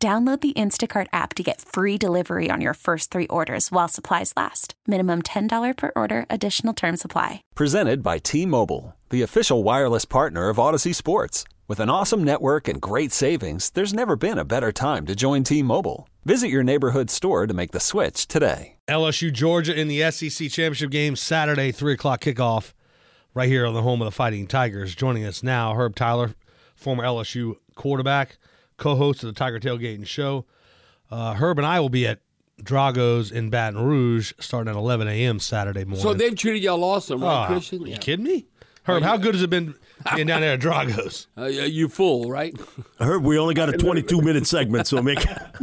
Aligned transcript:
Download 0.00 0.40
the 0.40 0.52
Instacart 0.52 1.08
app 1.12 1.34
to 1.34 1.42
get 1.42 1.60
free 1.60 1.98
delivery 1.98 2.50
on 2.52 2.60
your 2.60 2.74
first 2.74 3.10
three 3.10 3.26
orders 3.26 3.72
while 3.72 3.88
supplies 3.88 4.32
last. 4.36 4.74
Minimum 4.86 5.22
$10 5.22 5.76
per 5.76 5.90
order, 5.96 6.24
additional 6.30 6.72
term 6.72 6.96
supply. 6.96 7.42
Presented 7.56 8.00
by 8.00 8.18
T 8.18 8.46
Mobile, 8.46 8.94
the 9.10 9.22
official 9.22 9.64
wireless 9.64 10.04
partner 10.04 10.50
of 10.50 10.56
Audacy 10.56 10.94
Sports. 10.94 11.42
With 11.66 11.80
an 11.80 11.90
awesome 11.90 12.22
network 12.22 12.68
and 12.68 12.80
great 12.80 13.10
savings, 13.10 13.70
there's 13.70 13.92
never 13.92 14.14
been 14.14 14.38
a 14.38 14.44
better 14.44 14.70
time 14.70 15.04
to 15.06 15.16
join 15.16 15.42
T 15.42 15.64
Mobile. 15.64 16.08
Visit 16.24 16.48
your 16.48 16.62
neighborhood 16.62 17.10
store 17.10 17.48
to 17.48 17.54
make 17.54 17.72
the 17.72 17.80
switch 17.80 18.28
today. 18.28 18.76
LSU 18.86 19.32
Georgia 19.32 19.74
in 19.74 19.88
the 19.88 20.08
SEC 20.12 20.48
championship 20.48 20.90
game 20.90 21.16
Saturday, 21.16 21.72
three 21.72 21.94
o'clock 21.94 22.20
kickoff, 22.20 22.72
right 23.34 23.48
here 23.48 23.66
on 23.66 23.74
the 23.74 23.82
home 23.82 24.00
of 24.00 24.06
the 24.06 24.12
Fighting 24.12 24.46
Tigers. 24.46 24.94
Joining 24.94 25.24
us 25.24 25.42
now, 25.42 25.74
Herb 25.74 25.96
Tyler, 25.96 26.36
former 26.76 27.02
LSU 27.02 27.56
quarterback 27.74 28.38
co-host 28.78 29.22
of 29.22 29.26
the 29.28 29.38
Tiger 29.38 29.60
Tailgating 29.60 30.06
Show. 30.06 30.46
Uh, 31.10 31.34
Herb 31.34 31.58
and 31.58 31.66
I 31.66 31.80
will 31.80 31.88
be 31.90 32.06
at 32.06 32.20
Drago's 32.62 33.30
in 33.30 33.50
Baton 33.50 33.80
Rouge 33.84 34.32
starting 34.40 34.70
at 34.70 34.76
11 34.76 35.06
a.m. 35.08 35.38
Saturday 35.38 35.84
morning. 35.84 36.02
So 36.02 36.14
they've 36.14 36.34
treated 36.34 36.62
y'all 36.62 36.82
awesome, 36.82 37.22
right, 37.22 37.28
Ah, 37.28 37.46
Christian? 37.46 37.86
You 37.86 37.96
kidding 37.98 38.24
me? 38.24 38.46
Herb, 38.84 39.02
how 39.02 39.16
good 39.18 39.34
has 39.34 39.42
it 39.42 39.50
been 39.50 39.74
being 40.14 40.26
down 40.26 40.40
there 40.40 40.54
at 40.54 40.60
Drago's? 40.60 41.26
Uh, 41.38 41.44
you 41.44 41.88
full, 41.88 42.28
right? 42.28 42.58
I 42.98 43.04
heard 43.04 43.22
we 43.22 43.38
only 43.38 43.54
got 43.54 43.68
a 43.68 43.78
22 43.78 44.20
minute 44.20 44.44
segment, 44.46 44.88
so 44.88 45.00
make. 45.00 45.20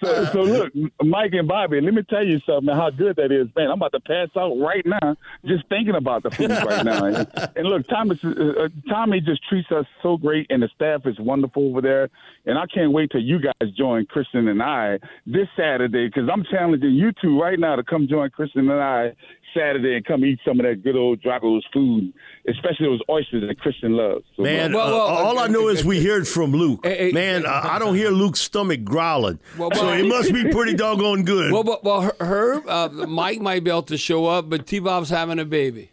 so, 0.00 0.24
so 0.32 0.42
look, 0.42 0.72
Mike 1.02 1.32
and 1.32 1.48
Bobby, 1.48 1.80
let 1.80 1.94
me 1.94 2.02
tell 2.02 2.24
you 2.24 2.38
something. 2.46 2.74
How 2.74 2.90
good 2.90 3.16
that 3.16 3.32
is, 3.32 3.48
man! 3.56 3.68
I'm 3.68 3.78
about 3.78 3.92
to 3.92 4.00
pass 4.00 4.28
out 4.36 4.54
right 4.58 4.84
now 4.84 5.16
just 5.46 5.66
thinking 5.68 5.94
about 5.94 6.24
the 6.24 6.30
food 6.30 6.50
right 6.50 6.84
now. 6.84 7.04
And, 7.06 7.26
and 7.56 7.66
look, 7.66 7.88
Thomas, 7.88 8.22
uh, 8.22 8.28
uh, 8.28 8.68
Tommy 8.88 9.20
just 9.20 9.42
treats 9.48 9.72
us 9.72 9.86
so 10.02 10.18
great, 10.18 10.46
and 10.50 10.62
the 10.62 10.68
staff 10.74 11.06
is 11.06 11.18
wonderful 11.18 11.70
over 11.70 11.80
there. 11.80 12.10
And 12.44 12.58
I 12.58 12.66
can't 12.66 12.92
wait 12.92 13.10
till 13.10 13.22
you 13.22 13.40
guys 13.40 13.70
join 13.76 14.06
Christian 14.06 14.48
and 14.48 14.62
I 14.62 14.98
this 15.26 15.48
Saturday 15.56 16.06
because 16.06 16.28
I'm 16.32 16.44
challenging 16.44 16.92
you 16.92 17.12
two 17.20 17.40
right 17.40 17.58
now 17.58 17.76
to 17.76 17.82
come 17.82 18.06
join 18.08 18.30
Christian 18.30 18.68
and 18.70 18.80
I 18.80 19.12
Saturday 19.56 19.96
and 19.96 20.04
come 20.04 20.24
eat 20.24 20.38
some 20.44 20.60
of 20.60 20.66
that 20.66 20.82
good 20.82 20.96
old 20.96 21.20
Drago's 21.22 21.64
food, 21.72 22.12
especially 22.56 22.86
those 22.86 23.00
oysters 23.08 23.46
that 23.46 23.60
Christian 23.60 23.92
loves. 23.92 24.24
So, 24.36 24.42
Man, 24.42 24.72
Well, 24.72 24.90
well, 24.90 25.00
uh, 25.00 25.24
all 25.24 25.38
I 25.38 25.46
know 25.46 25.68
is 25.68 25.84
we 25.84 26.04
heard 26.04 26.26
from 26.26 26.52
Luke. 26.52 26.80
Hey, 26.84 27.06
hey, 27.08 27.12
Man, 27.12 27.42
hey, 27.42 27.48
I, 27.48 27.76
I 27.76 27.78
don't 27.78 27.94
hear 27.94 28.10
Luke's 28.10 28.40
stomach 28.40 28.84
growling, 28.84 29.38
Well, 29.56 29.70
so 29.74 29.86
well- 29.86 29.94
it 29.98 30.06
must 30.06 30.32
be 30.32 30.50
pretty 30.50 30.74
doggone 30.84 31.24
good. 31.24 31.52
Well, 31.52 31.62
well, 31.64 31.80
well 31.82 32.12
Herb, 32.20 32.68
uh, 32.68 32.88
Mike 32.88 33.40
might 33.40 33.64
be 33.64 33.70
able 33.70 33.82
to 33.84 33.96
show 33.96 34.26
up, 34.26 34.50
but 34.50 34.66
T 34.66 34.78
Bob's 34.78 35.10
having 35.10 35.38
a 35.38 35.44
baby. 35.44 35.90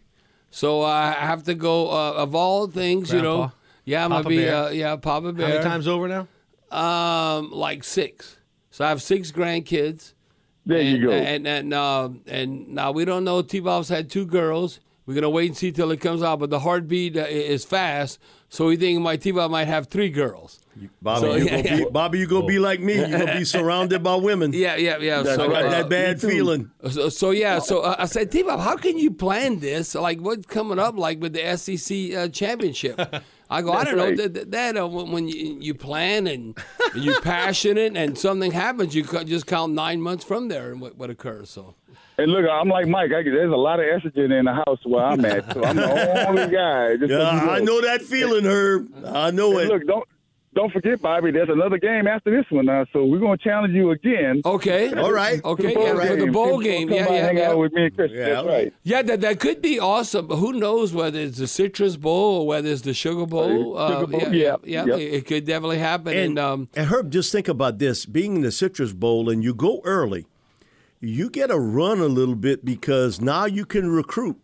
So 0.49 0.83
I 0.83 1.11
have 1.13 1.43
to 1.43 1.55
go, 1.55 1.89
uh, 1.89 2.13
of 2.13 2.35
all 2.35 2.67
things, 2.67 3.11
you 3.11 3.21
know. 3.21 3.51
Yeah, 3.85 4.05
I'm 4.05 4.11
Papa 4.11 4.23
going 4.23 4.35
to 4.37 4.41
be, 4.43 4.49
uh, 4.49 4.69
yeah, 4.69 4.95
Papa 4.95 5.33
Bear. 5.33 5.47
How 5.47 5.53
many 5.55 5.63
times 5.65 5.87
over 5.87 6.07
now? 6.07 6.27
Um, 6.71 7.51
like 7.51 7.83
six. 7.83 8.37
So 8.71 8.85
I 8.85 8.89
have 8.89 9.01
six 9.01 9.31
grandkids. 9.31 10.13
there 10.65 10.79
and, 10.79 10.87
you 10.89 11.07
go. 11.07 11.11
And 11.11 11.47
and 11.47 11.73
uh, 11.73 12.09
and 12.27 12.69
now 12.69 12.91
we 12.91 13.05
don't 13.05 13.23
know. 13.23 13.41
T 13.41 13.59
Bob's 13.59 13.89
had 13.89 14.09
two 14.09 14.25
girls. 14.25 14.79
We're 15.05 15.15
gonna 15.15 15.29
wait 15.29 15.47
and 15.47 15.57
see 15.57 15.71
till 15.71 15.91
it 15.91 15.99
comes 15.99 16.23
out. 16.23 16.39
But 16.39 16.49
the 16.49 16.59
heartbeat 16.59 17.17
uh, 17.17 17.25
is 17.27 17.65
fast, 17.65 18.19
so 18.49 18.67
we 18.67 18.77
think 18.77 19.01
my 19.01 19.17
T 19.17 19.31
might 19.31 19.65
have 19.65 19.87
three 19.87 20.09
girls. 20.09 20.59
Bobby, 21.01 21.21
so- 21.21 21.35
you 21.35 21.45
yeah, 21.45 21.61
gonna 21.61 21.77
be. 21.85 21.91
Bobby, 21.91 22.19
you 22.19 22.27
gonna 22.27 22.45
be 22.45 22.59
like 22.59 22.79
me. 22.79 22.95
You 22.95 23.07
gonna 23.07 23.37
be 23.37 23.43
surrounded 23.45 24.01
by 24.01 24.15
women. 24.15 24.53
Yeah, 24.53 24.75
yeah, 24.75 24.97
yeah. 24.99 25.21
that, 25.21 25.35
so, 25.35 25.49
that, 25.49 25.65
uh, 25.65 25.69
that 25.69 25.89
bad 25.89 26.21
feeling. 26.21 26.71
So, 26.89 27.09
so 27.09 27.31
yeah, 27.31 27.59
so 27.59 27.81
uh, 27.81 27.95
I 27.99 28.05
said, 28.05 28.31
T 28.31 28.43
Bob, 28.43 28.61
how 28.61 28.77
can 28.77 28.97
you 28.97 29.11
plan 29.11 29.59
this? 29.59 29.93
Like, 29.93 30.19
what's 30.19 30.45
coming 30.45 30.79
up, 30.79 30.97
like 30.97 31.21
with 31.21 31.33
the 31.33 31.57
SEC 31.57 32.15
uh, 32.15 32.27
championship? 32.29 32.99
I 33.49 33.61
go, 33.61 33.71
I 33.71 33.83
don't 33.83 33.97
know. 33.97 34.05
right. 34.05 34.17
That, 34.17 34.33
that, 34.33 34.51
that, 34.51 34.77
uh, 34.77 34.87
when, 34.87 35.11
when 35.11 35.27
you, 35.27 35.57
you 35.59 35.73
plan 35.75 36.25
and 36.25 36.57
you're 36.95 37.21
passionate 37.21 37.95
and 37.95 38.17
something 38.17 38.51
happens, 38.51 38.95
you 38.95 39.03
just 39.03 39.45
count 39.45 39.73
nine 39.73 40.01
months 40.01 40.23
from 40.23 40.47
there 40.47 40.71
and 40.71 40.81
what, 40.81 40.97
what 40.97 41.09
occurs. 41.11 41.51
So. 41.51 41.75
And 42.17 42.31
look, 42.31 42.45
I'm 42.49 42.69
like 42.69 42.87
Mike. 42.87 43.11
I, 43.11 43.23
there's 43.23 43.51
a 43.51 43.55
lot 43.55 43.79
of 43.79 43.85
estrogen 43.85 44.37
in 44.37 44.45
the 44.45 44.53
house 44.53 44.79
where 44.83 45.03
I'm 45.03 45.23
at, 45.25 45.51
so 45.53 45.63
I'm 45.63 45.75
the 45.75 46.27
only 46.27 46.47
guy. 46.51 46.97
Just 46.97 47.09
so 47.11 47.19
Yeah, 47.19 47.43
you 47.45 47.49
I 47.51 47.59
know 47.59 47.81
that 47.81 48.01
feeling, 48.03 48.45
Herb. 48.45 48.87
I 49.05 49.31
know 49.31 49.57
And 49.57 49.69
it. 49.69 49.73
look, 49.73 49.87
don't 49.87 50.07
don't 50.55 50.71
forget, 50.71 51.01
Bobby. 51.01 51.31
There's 51.31 51.49
another 51.49 51.79
game 51.79 52.05
after 52.05 52.29
this 52.29 52.45
one 52.51 52.67
now, 52.67 52.85
so 52.93 53.03
we're 53.05 53.17
gonna 53.17 53.37
challenge 53.39 53.73
you 53.73 53.89
again. 53.89 54.43
Okay. 54.45 54.93
All 54.93 55.11
right. 55.11 55.43
Okay. 55.43 55.73
Bowl 55.73 55.83
Yeah, 55.87 56.05
for 56.05 56.15
the 56.15 56.27
bowl 56.27 56.59
game. 56.59 56.89
by 56.89 56.95
Yeah, 56.97 57.05
and 57.07 57.15
yeah, 57.15 57.25
hang 57.25 57.37
yeah. 57.37 57.49
out 57.49 57.57
with 57.57 57.73
me 57.73 57.85
and 57.85 57.95
Chris. 57.95 58.11
Yeah, 58.13 58.25
That's 58.25 58.37
all 58.37 58.47
right. 58.47 58.73
Yeah, 58.83 59.01
that, 59.01 59.21
that 59.21 59.39
could 59.39 59.63
be 59.63 59.79
awesome. 59.79 60.27
But 60.27 60.35
who 60.35 60.53
knows 60.53 60.93
whether 60.93 61.17
it's 61.19 61.39
the 61.39 61.47
Citrus 61.47 61.97
Bowl 61.97 62.41
or 62.41 62.45
whether 62.47 62.69
it's 62.69 62.81
the 62.83 62.93
Sugar 62.93 63.25
Bowl? 63.25 63.75
Uh, 63.79 64.01
Sugar 64.01 64.05
Bowl, 64.05 64.21
yeah, 64.21 64.29
yeah, 64.31 64.55
yeah, 64.63 64.85
yep. 64.85 64.99
It, 64.99 65.13
it 65.15 65.25
could 65.25 65.45
definitely 65.45 65.79
happen. 65.79 66.09
And, 66.13 66.19
And, 66.19 66.39
um, 66.39 66.69
and 66.75 66.85
Herb, 66.87 67.09
just 67.11 67.31
think 67.31 67.47
about 67.47 67.79
this: 67.79 68.05
being 68.05 68.35
in 68.35 68.41
the 68.43 68.51
Citrus 68.51 68.93
Bowl, 68.93 69.31
and 69.31 69.43
you 69.43 69.55
go 69.55 69.81
early, 69.85 70.27
you 71.03 71.29
get 71.29 71.51
a 71.51 71.59
run 71.59 71.99
a 71.99 72.05
little 72.05 72.35
bit 72.35 72.63
because 72.63 73.19
now 73.21 73.45
you 73.45 73.65
can 73.65 73.89
recruit 73.91 74.37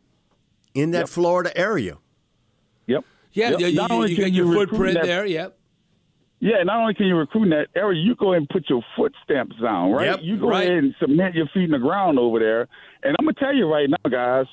in 0.74 0.92
that 0.92 1.10
Florida 1.10 1.56
area. 1.58 1.98
Yep. 2.88 3.06
yeah, 3.34 3.50
Yep. 3.52 3.60
you, 3.60 3.76
Not 3.76 3.90
you, 3.90 3.96
only 3.96 4.10
you 4.12 4.16
can 4.16 4.26
got 4.26 4.32
your 4.34 4.46
you 4.46 4.52
recruit 4.52 4.70
footprint 4.70 4.94
that- 4.96 5.06
there. 5.06 5.26
Yep. 5.26 5.56
Yeah, 6.42 6.64
not 6.64 6.80
only 6.80 6.94
can 6.94 7.06
you 7.08 7.18
recruit 7.18 7.44
in 7.44 7.50
that 7.50 7.68
area, 7.76 8.02
you 8.02 8.16
go 8.16 8.32
ahead 8.32 8.44
and 8.44 8.50
put 8.50 8.70
your 8.70 8.82
footsteps 8.96 9.58
down, 9.62 9.92
right? 9.92 10.06
Yep, 10.06 10.20
you 10.22 10.40
go 10.40 10.48
right. 10.48 10.64
ahead 10.70 10.84
and 10.86 10.96
cement 10.98 11.36
your 11.36 11.48
feet 11.54 11.64
in 11.66 11.72
the 11.72 11.80
ground 11.80 12.18
over 12.18 12.40
there. 12.40 12.62
And 13.04 13.14
I'm 13.20 13.26
gonna 13.26 13.34
tell 13.34 13.54
you 13.54 13.70
right 13.70 13.90
now, 13.90 14.10
guys. 14.10 14.46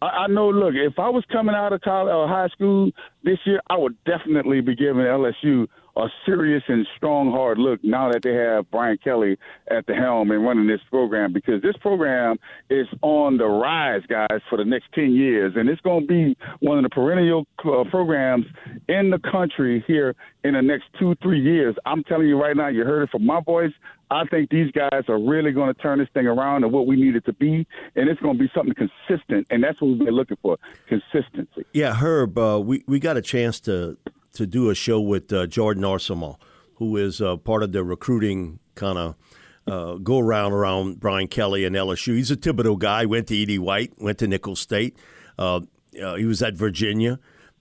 I, 0.00 0.06
I 0.06 0.26
know. 0.28 0.50
Look, 0.50 0.74
if 0.76 1.00
I 1.00 1.08
was 1.08 1.24
coming 1.32 1.56
out 1.56 1.72
of 1.72 1.80
college 1.80 2.12
or 2.12 2.28
high 2.28 2.46
school 2.48 2.92
this 3.24 3.38
year, 3.44 3.60
I 3.68 3.76
would 3.76 3.96
definitely 4.04 4.60
be 4.60 4.76
giving 4.76 5.02
LSU 5.02 5.66
a 5.96 6.06
serious 6.24 6.62
and 6.68 6.86
strong 6.96 7.30
hard 7.30 7.58
look 7.58 7.82
now 7.82 8.10
that 8.10 8.22
they 8.22 8.34
have 8.34 8.70
Brian 8.70 8.98
Kelly 9.02 9.36
at 9.70 9.86
the 9.86 9.94
helm 9.94 10.30
and 10.30 10.44
running 10.44 10.66
this 10.66 10.80
program 10.90 11.32
because 11.32 11.60
this 11.62 11.76
program 11.80 12.38
is 12.70 12.86
on 13.02 13.36
the 13.36 13.46
rise, 13.46 14.02
guys, 14.08 14.40
for 14.48 14.56
the 14.56 14.64
next 14.64 14.86
10 14.94 15.12
years. 15.12 15.52
And 15.56 15.68
it's 15.68 15.80
going 15.82 16.02
to 16.02 16.06
be 16.06 16.36
one 16.60 16.78
of 16.78 16.84
the 16.84 16.90
perennial 16.90 17.46
uh, 17.64 17.84
programs 17.90 18.46
in 18.88 19.10
the 19.10 19.18
country 19.18 19.84
here 19.86 20.14
in 20.44 20.54
the 20.54 20.62
next 20.62 20.84
two, 20.98 21.14
three 21.22 21.40
years. 21.40 21.76
I'm 21.84 22.02
telling 22.04 22.28
you 22.28 22.40
right 22.40 22.56
now, 22.56 22.68
you 22.68 22.84
heard 22.84 23.02
it 23.02 23.10
from 23.10 23.26
my 23.26 23.40
voice. 23.40 23.72
I 24.10 24.24
think 24.26 24.50
these 24.50 24.70
guys 24.72 25.04
are 25.08 25.18
really 25.18 25.52
going 25.52 25.74
to 25.74 25.80
turn 25.80 25.98
this 25.98 26.08
thing 26.12 26.26
around 26.26 26.62
to 26.62 26.68
what 26.68 26.86
we 26.86 26.96
need 26.96 27.16
it 27.16 27.24
to 27.24 27.32
be, 27.32 27.66
and 27.96 28.10
it's 28.10 28.20
going 28.20 28.36
to 28.36 28.42
be 28.42 28.50
something 28.54 28.74
consistent, 28.74 29.46
and 29.48 29.64
that's 29.64 29.80
what 29.80 29.88
we've 29.88 30.00
been 30.00 30.14
looking 30.14 30.36
for 30.42 30.58
consistency. 30.86 31.64
Yeah, 31.72 31.94
Herb, 31.94 32.36
uh, 32.36 32.60
we 32.62 32.84
we 32.86 33.00
got 33.00 33.16
a 33.16 33.22
chance 33.22 33.58
to 33.60 33.96
to 34.34 34.46
do 34.46 34.70
a 34.70 34.74
show 34.74 35.00
with 35.00 35.32
uh, 35.32 35.46
Jordan 35.46 35.84
Arcement, 35.84 36.36
who 36.76 36.96
is 36.96 37.20
uh, 37.20 37.36
part 37.36 37.62
of 37.62 37.72
the 37.72 37.84
recruiting 37.84 38.58
kind 38.74 38.98
of 38.98 39.14
uh, 39.66 39.94
go 39.94 40.18
around 40.18 40.52
around 40.52 41.00
Brian 41.00 41.28
Kelly 41.28 41.64
and 41.64 41.76
LSU. 41.76 42.16
He's 42.16 42.30
a 42.30 42.36
Thibodaux 42.36 42.78
guy. 42.78 43.06
Went 43.06 43.28
to 43.28 43.36
E.D. 43.36 43.58
White. 43.58 43.92
Went 43.98 44.18
to 44.18 44.26
Nicholls 44.26 44.60
State. 44.60 44.96
Uh, 45.38 45.60
uh, 46.02 46.14
he 46.14 46.24
was 46.24 46.42
at 46.42 46.54
Virginia, 46.54 47.18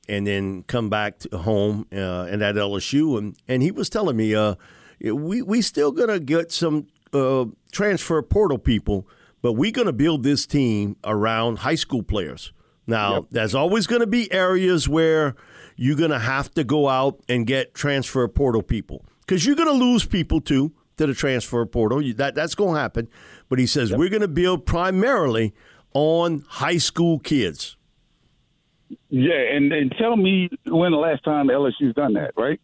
and 0.08 0.26
then 0.26 0.64
come 0.64 0.90
back 0.90 1.20
to 1.20 1.38
home 1.38 1.86
uh, 1.94 2.24
and 2.24 2.42
at 2.42 2.56
LSU. 2.56 3.18
And 3.18 3.36
and 3.48 3.62
he 3.62 3.72
was 3.72 3.90
telling 3.90 4.18
me, 4.18 4.34
uh, 4.34 4.56
we 5.02 5.42
we 5.42 5.62
still 5.62 5.92
gonna 5.92 6.20
get 6.20 6.52
some 6.52 6.88
uh, 7.14 7.46
transfer 7.72 8.22
portal 8.22 8.58
people, 8.58 9.08
but 9.42 9.54
we're 9.54 9.72
gonna 9.72 9.94
build 9.94 10.24
this 10.24 10.46
team 10.46 10.96
around 11.04 11.60
high 11.60 11.76
school 11.76 12.04
players. 12.04 12.52
Now, 12.88 13.28
there's 13.30 13.56
always 13.56 13.88
going 13.88 14.02
to 14.02 14.08
be 14.08 14.30
areas 14.34 14.90
where 14.90 15.36
you're 15.76 15.96
going 15.98 16.12
to 16.12 16.20
have 16.20 16.52
to 16.56 16.64
go 16.64 16.88
out 16.90 17.20
and 17.30 17.46
get 17.48 17.74
transfer 17.74 18.28
portal 18.28 18.62
people 18.62 19.06
because 19.22 19.46
you're 19.46 19.56
going 19.56 19.68
to 19.68 19.86
lose 19.86 20.06
people 20.06 20.42
too 20.42 20.72
to 20.98 21.08
the 21.08 21.14
transfer 21.14 21.66
portal. 21.66 22.02
You- 22.02 22.14
That 22.14 22.36
that's 22.36 22.56
going 22.56 22.76
to 22.76 22.82
happen. 22.82 23.08
But 23.50 23.60
he 23.60 23.66
says 23.68 23.92
we're 23.94 24.10
going 24.10 24.22
to 24.22 24.28
build 24.28 24.66
primarily 24.66 25.54
on 25.94 26.44
high 26.48 26.78
school 26.78 27.20
kids. 27.20 27.76
Yeah, 29.10 29.34
and, 29.34 29.72
and 29.72 29.94
tell 29.98 30.16
me 30.18 30.50
when 30.68 30.92
the 30.92 30.98
last 30.98 31.24
time 31.24 31.48
LSU's 31.48 31.94
done 31.96 32.14
that, 32.14 32.32
right? 32.38 32.60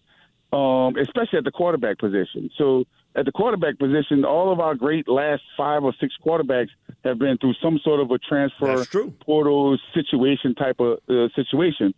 Um, 0.53 0.95
especially 0.97 1.39
at 1.39 1.43
the 1.45 1.51
quarterback 1.51 1.97
position. 1.99 2.49
So 2.57 2.85
at 3.15 3.25
the 3.25 3.31
quarterback 3.31 3.77
position, 3.79 4.23
all 4.25 4.51
of 4.51 4.59
our 4.59 4.75
great 4.75 5.07
last 5.07 5.41
five 5.57 5.83
or 5.83 5.93
six 5.99 6.13
quarterbacks 6.25 6.69
have 7.03 7.19
been 7.19 7.37
through 7.37 7.53
some 7.61 7.79
sort 7.83 7.99
of 7.99 8.11
a 8.11 8.17
transfer 8.19 8.85
portal 9.25 9.77
situation 9.93 10.55
type 10.55 10.79
of 10.79 10.99
uh, 11.09 11.27
situation. 11.35 11.93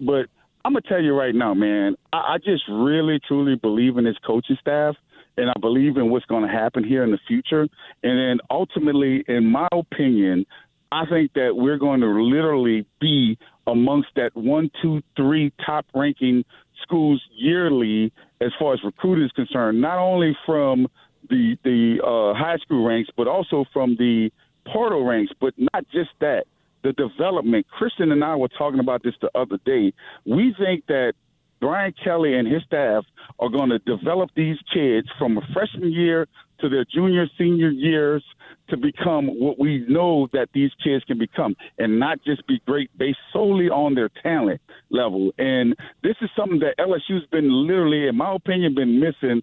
But 0.00 0.26
I'm 0.64 0.72
gonna 0.72 0.82
tell 0.88 1.02
you 1.02 1.14
right 1.14 1.34
now, 1.34 1.54
man, 1.54 1.96
I, 2.12 2.34
I 2.34 2.38
just 2.38 2.64
really 2.68 3.18
truly 3.26 3.56
believe 3.56 3.96
in 3.96 4.04
this 4.04 4.16
coaching 4.26 4.56
staff. 4.60 4.94
and 5.36 5.50
I 5.50 5.58
believe 5.60 5.96
in 5.96 6.10
what's 6.10 6.26
going 6.26 6.42
to 6.46 6.52
happen 6.52 6.84
here 6.84 7.02
in 7.02 7.10
the 7.10 7.18
future. 7.26 7.62
And 7.62 8.18
then 8.18 8.38
ultimately, 8.50 9.24
in 9.28 9.46
my 9.46 9.68
opinion, 9.72 10.44
I 10.92 11.04
think 11.06 11.32
that 11.34 11.52
we're 11.54 11.78
going 11.78 12.00
to 12.00 12.08
literally 12.08 12.84
be 13.00 13.38
amongst 13.66 14.08
that 14.16 14.32
one, 14.34 14.70
two, 14.82 15.02
three 15.16 15.52
top 15.64 15.86
ranking 15.94 16.44
schools 16.82 17.22
yearly 17.36 18.12
as 18.40 18.50
far 18.58 18.74
as 18.74 18.80
recruiting 18.84 19.24
is 19.24 19.32
concerned, 19.32 19.80
not 19.80 19.98
only 19.98 20.36
from 20.44 20.88
the 21.28 21.56
the 21.62 21.98
uh, 22.02 22.36
high 22.36 22.56
school 22.58 22.84
ranks, 22.84 23.10
but 23.16 23.28
also 23.28 23.64
from 23.72 23.96
the 23.96 24.30
portal 24.72 25.04
ranks. 25.04 25.32
But 25.40 25.54
not 25.56 25.84
just 25.92 26.10
that, 26.20 26.46
the 26.82 26.92
development. 26.92 27.66
Christian 27.68 28.12
and 28.12 28.24
I 28.24 28.36
were 28.36 28.48
talking 28.48 28.80
about 28.80 29.02
this 29.02 29.14
the 29.20 29.30
other 29.34 29.58
day. 29.64 29.92
We 30.24 30.54
think 30.58 30.86
that 30.86 31.14
Brian 31.60 31.94
Kelly 32.02 32.34
and 32.34 32.48
his 32.48 32.62
staff 32.64 33.04
are 33.38 33.50
going 33.50 33.68
to 33.68 33.78
develop 33.80 34.30
these 34.34 34.56
kids 34.72 35.08
from 35.18 35.36
a 35.36 35.42
freshman 35.52 35.92
year 35.92 36.26
to 36.60 36.68
their 36.68 36.84
junior, 36.84 37.26
senior 37.38 37.70
years 37.70 38.24
to 38.68 38.76
become 38.76 39.26
what 39.26 39.58
we 39.58 39.84
know 39.88 40.28
that 40.32 40.48
these 40.54 40.70
kids 40.82 41.04
can 41.04 41.18
become 41.18 41.56
and 41.78 41.98
not 41.98 42.22
just 42.24 42.46
be 42.46 42.60
great 42.66 42.90
based 42.96 43.18
solely 43.32 43.68
on 43.68 43.94
their 43.94 44.10
talent 44.22 44.60
level. 44.90 45.32
And 45.38 45.74
this 46.02 46.16
is 46.22 46.30
something 46.36 46.60
that 46.60 46.78
LSU's 46.78 47.26
been 47.30 47.66
literally, 47.66 48.08
in 48.08 48.16
my 48.16 48.34
opinion, 48.34 48.74
been 48.74 49.00
missing. 49.00 49.42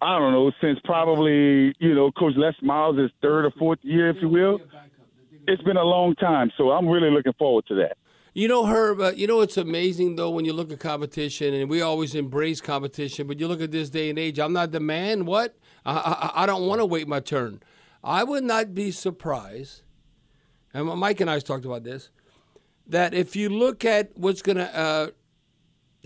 I 0.00 0.18
don't 0.18 0.32
know, 0.32 0.50
since 0.60 0.80
probably, 0.84 1.74
you 1.78 1.94
know, 1.94 2.10
Coach 2.10 2.34
Les 2.36 2.54
Miles' 2.60 3.10
third 3.20 3.44
or 3.44 3.52
fourth 3.52 3.78
year, 3.82 4.10
if 4.10 4.16
you 4.20 4.28
will. 4.28 4.58
It's 5.46 5.62
been 5.62 5.76
a 5.76 5.82
long 5.82 6.14
time, 6.14 6.52
so 6.56 6.70
I'm 6.70 6.88
really 6.88 7.10
looking 7.10 7.32
forward 7.34 7.66
to 7.66 7.74
that. 7.76 7.96
You 8.34 8.48
know, 8.48 8.64
Herb, 8.64 9.00
uh, 9.00 9.12
you 9.12 9.26
know, 9.26 9.40
it's 9.40 9.56
amazing, 9.56 10.16
though, 10.16 10.30
when 10.30 10.44
you 10.44 10.52
look 10.52 10.70
at 10.72 10.78
competition, 10.78 11.52
and 11.52 11.68
we 11.68 11.82
always 11.82 12.14
embrace 12.14 12.60
competition, 12.60 13.26
but 13.26 13.40
you 13.40 13.48
look 13.48 13.60
at 13.60 13.72
this 13.72 13.90
day 13.90 14.08
and 14.08 14.18
age, 14.18 14.38
I'm 14.38 14.52
not 14.52 14.72
the 14.72 14.80
man. 14.80 15.26
What? 15.26 15.56
I, 15.84 15.92
I, 16.36 16.42
I 16.44 16.46
don't 16.46 16.66
want 16.66 16.80
to 16.80 16.86
wait 16.86 17.08
my 17.08 17.20
turn. 17.20 17.60
I 18.04 18.24
would 18.24 18.44
not 18.44 18.74
be 18.74 18.90
surprised, 18.90 19.82
and 20.72 20.86
Mike 20.86 21.20
and 21.20 21.28
I 21.28 21.38
talked 21.40 21.64
about 21.64 21.84
this, 21.84 22.10
that 22.86 23.12
if 23.12 23.36
you 23.36 23.48
look 23.48 23.84
at 23.84 24.16
what's 24.16 24.42
going 24.42 24.58
to 24.58 24.76
uh, 24.76 25.08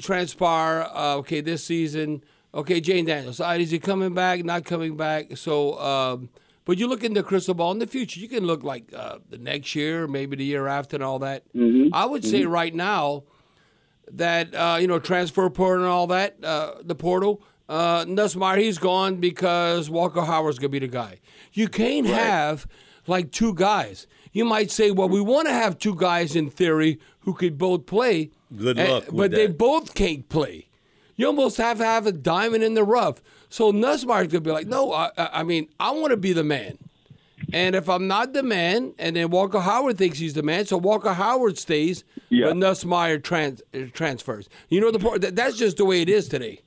transpire, 0.01 0.89
uh, 0.93 1.17
okay, 1.17 1.41
this 1.41 1.63
season, 1.63 2.25
okay, 2.55 2.81
Jayden 2.81 3.07
Daniels, 3.07 3.41
is 3.41 3.71
he 3.71 3.79
coming 3.79 4.15
back, 4.15 4.45
not 4.45 4.65
coming 4.65 4.97
back? 4.97 5.37
So, 5.37 5.79
um, 5.79 6.31
but 6.67 6.79
you 6.79 6.89
look 6.89 7.03
in 7.05 7.15
the 7.15 7.23
crystal 7.23 7.55
ball 7.55 7.71
in 7.71 7.79
the 7.79 7.87
future, 7.87 8.21
you 8.21 8.29
can 8.29 8.45
look 8.45 8.63
like 8.63 8.93
uh, 8.93 9.19
the 9.31 9.39
next 9.39 9.75
year, 9.75 10.07
maybe 10.07 10.37
the 10.37 10.45
year 10.45 10.67
after, 10.67 10.97
and 10.97 11.05
all 11.05 11.21
that. 11.21 11.45
Mm-hmm. 11.55 11.95
I 11.95 12.05
would 12.05 12.25
say 12.25 12.45
right 12.45 12.75
now 12.75 13.23
that, 14.11 14.53
uh, 14.55 14.77
you 14.81 14.89
know, 14.89 14.99
transfer 14.99 15.49
portal 15.49 15.85
and 15.85 15.93
all 15.93 16.09
that, 16.09 16.37
uh, 16.45 16.75
the 16.83 16.97
portal, 16.97 17.41
uh, 17.69 18.05
Nussmeier, 18.05 18.59
he's 18.59 18.79
gone 18.79 19.17
because 19.17 19.89
Walker 19.89 20.23
Howard's 20.23 20.59
going 20.59 20.73
to 20.73 20.81
be 20.81 20.85
the 20.85 20.93
guy. 20.93 21.21
You 21.53 21.69
can't 21.69 22.07
have 22.07 22.67
like 23.07 23.31
two 23.31 23.55
guys. 23.55 24.09
You 24.33 24.45
might 24.45 24.73
say, 24.73 24.91
well, 24.91 25.09
we 25.09 25.21
want 25.21 25.47
to 25.47 25.55
have 25.55 25.79
two 25.79 25.95
guys 25.95 26.35
in 26.35 26.51
theory 26.51 26.99
who 27.21 27.33
could 27.33 27.59
both 27.59 27.87
play. 27.87 28.33
Good 28.55 28.77
and- 28.77 28.91
luck 28.91 29.05
with 29.07 29.17
But 29.17 29.31
they 29.31 29.47
both 29.47 29.95
can't 29.95 30.29
play. 30.29 30.66
You 31.17 31.27
almost 31.27 31.57
have 31.57 31.79
to 31.79 31.85
have 31.85 32.07
a 32.07 32.13
diamond 32.13 32.63
in 32.63 32.75
the 32.75 32.85
rough. 32.85 33.23
So 33.49 33.73
Nussmeier's 33.73 34.29
going 34.29 34.31
to 34.31 34.41
be 34.41 34.51
like, 34.51 34.67
no, 34.67 34.93
I, 34.93 35.11
I 35.17 35.43
mean, 35.43 35.69
I 35.81 35.91
want 35.93 36.11
to 36.11 36.17
be 36.17 36.33
the 36.33 36.45
man. 36.45 36.79
And 37.53 37.75
if 37.77 37.89
I'm 37.89 38.07
not 38.09 38.33
the 38.33 38.43
man, 38.43 38.95
and 38.99 39.15
then 39.17 39.31
Walker 39.31 39.61
Howard 39.61 39.99
thinks 39.99 40.19
he's 40.19 40.35
the 40.35 40.43
man, 40.43 40.67
so 40.67 40.77
Walker 40.77 41.13
Howard 41.13 41.59
stays, 41.59 42.03
Yeah. 42.29 42.47
but 42.47 42.57
Nussmeier 42.57 43.23
trans, 43.23 43.63
transfers. 43.93 44.49
You 44.69 44.81
know 44.81 44.91
the 44.91 44.99
part 44.99 45.21
that, 45.21 45.37
that's 45.37 45.57
just 45.57 45.77
the 45.77 45.85
way 45.85 46.03
it 46.03 46.09
is 46.09 46.29
today. 46.29 46.61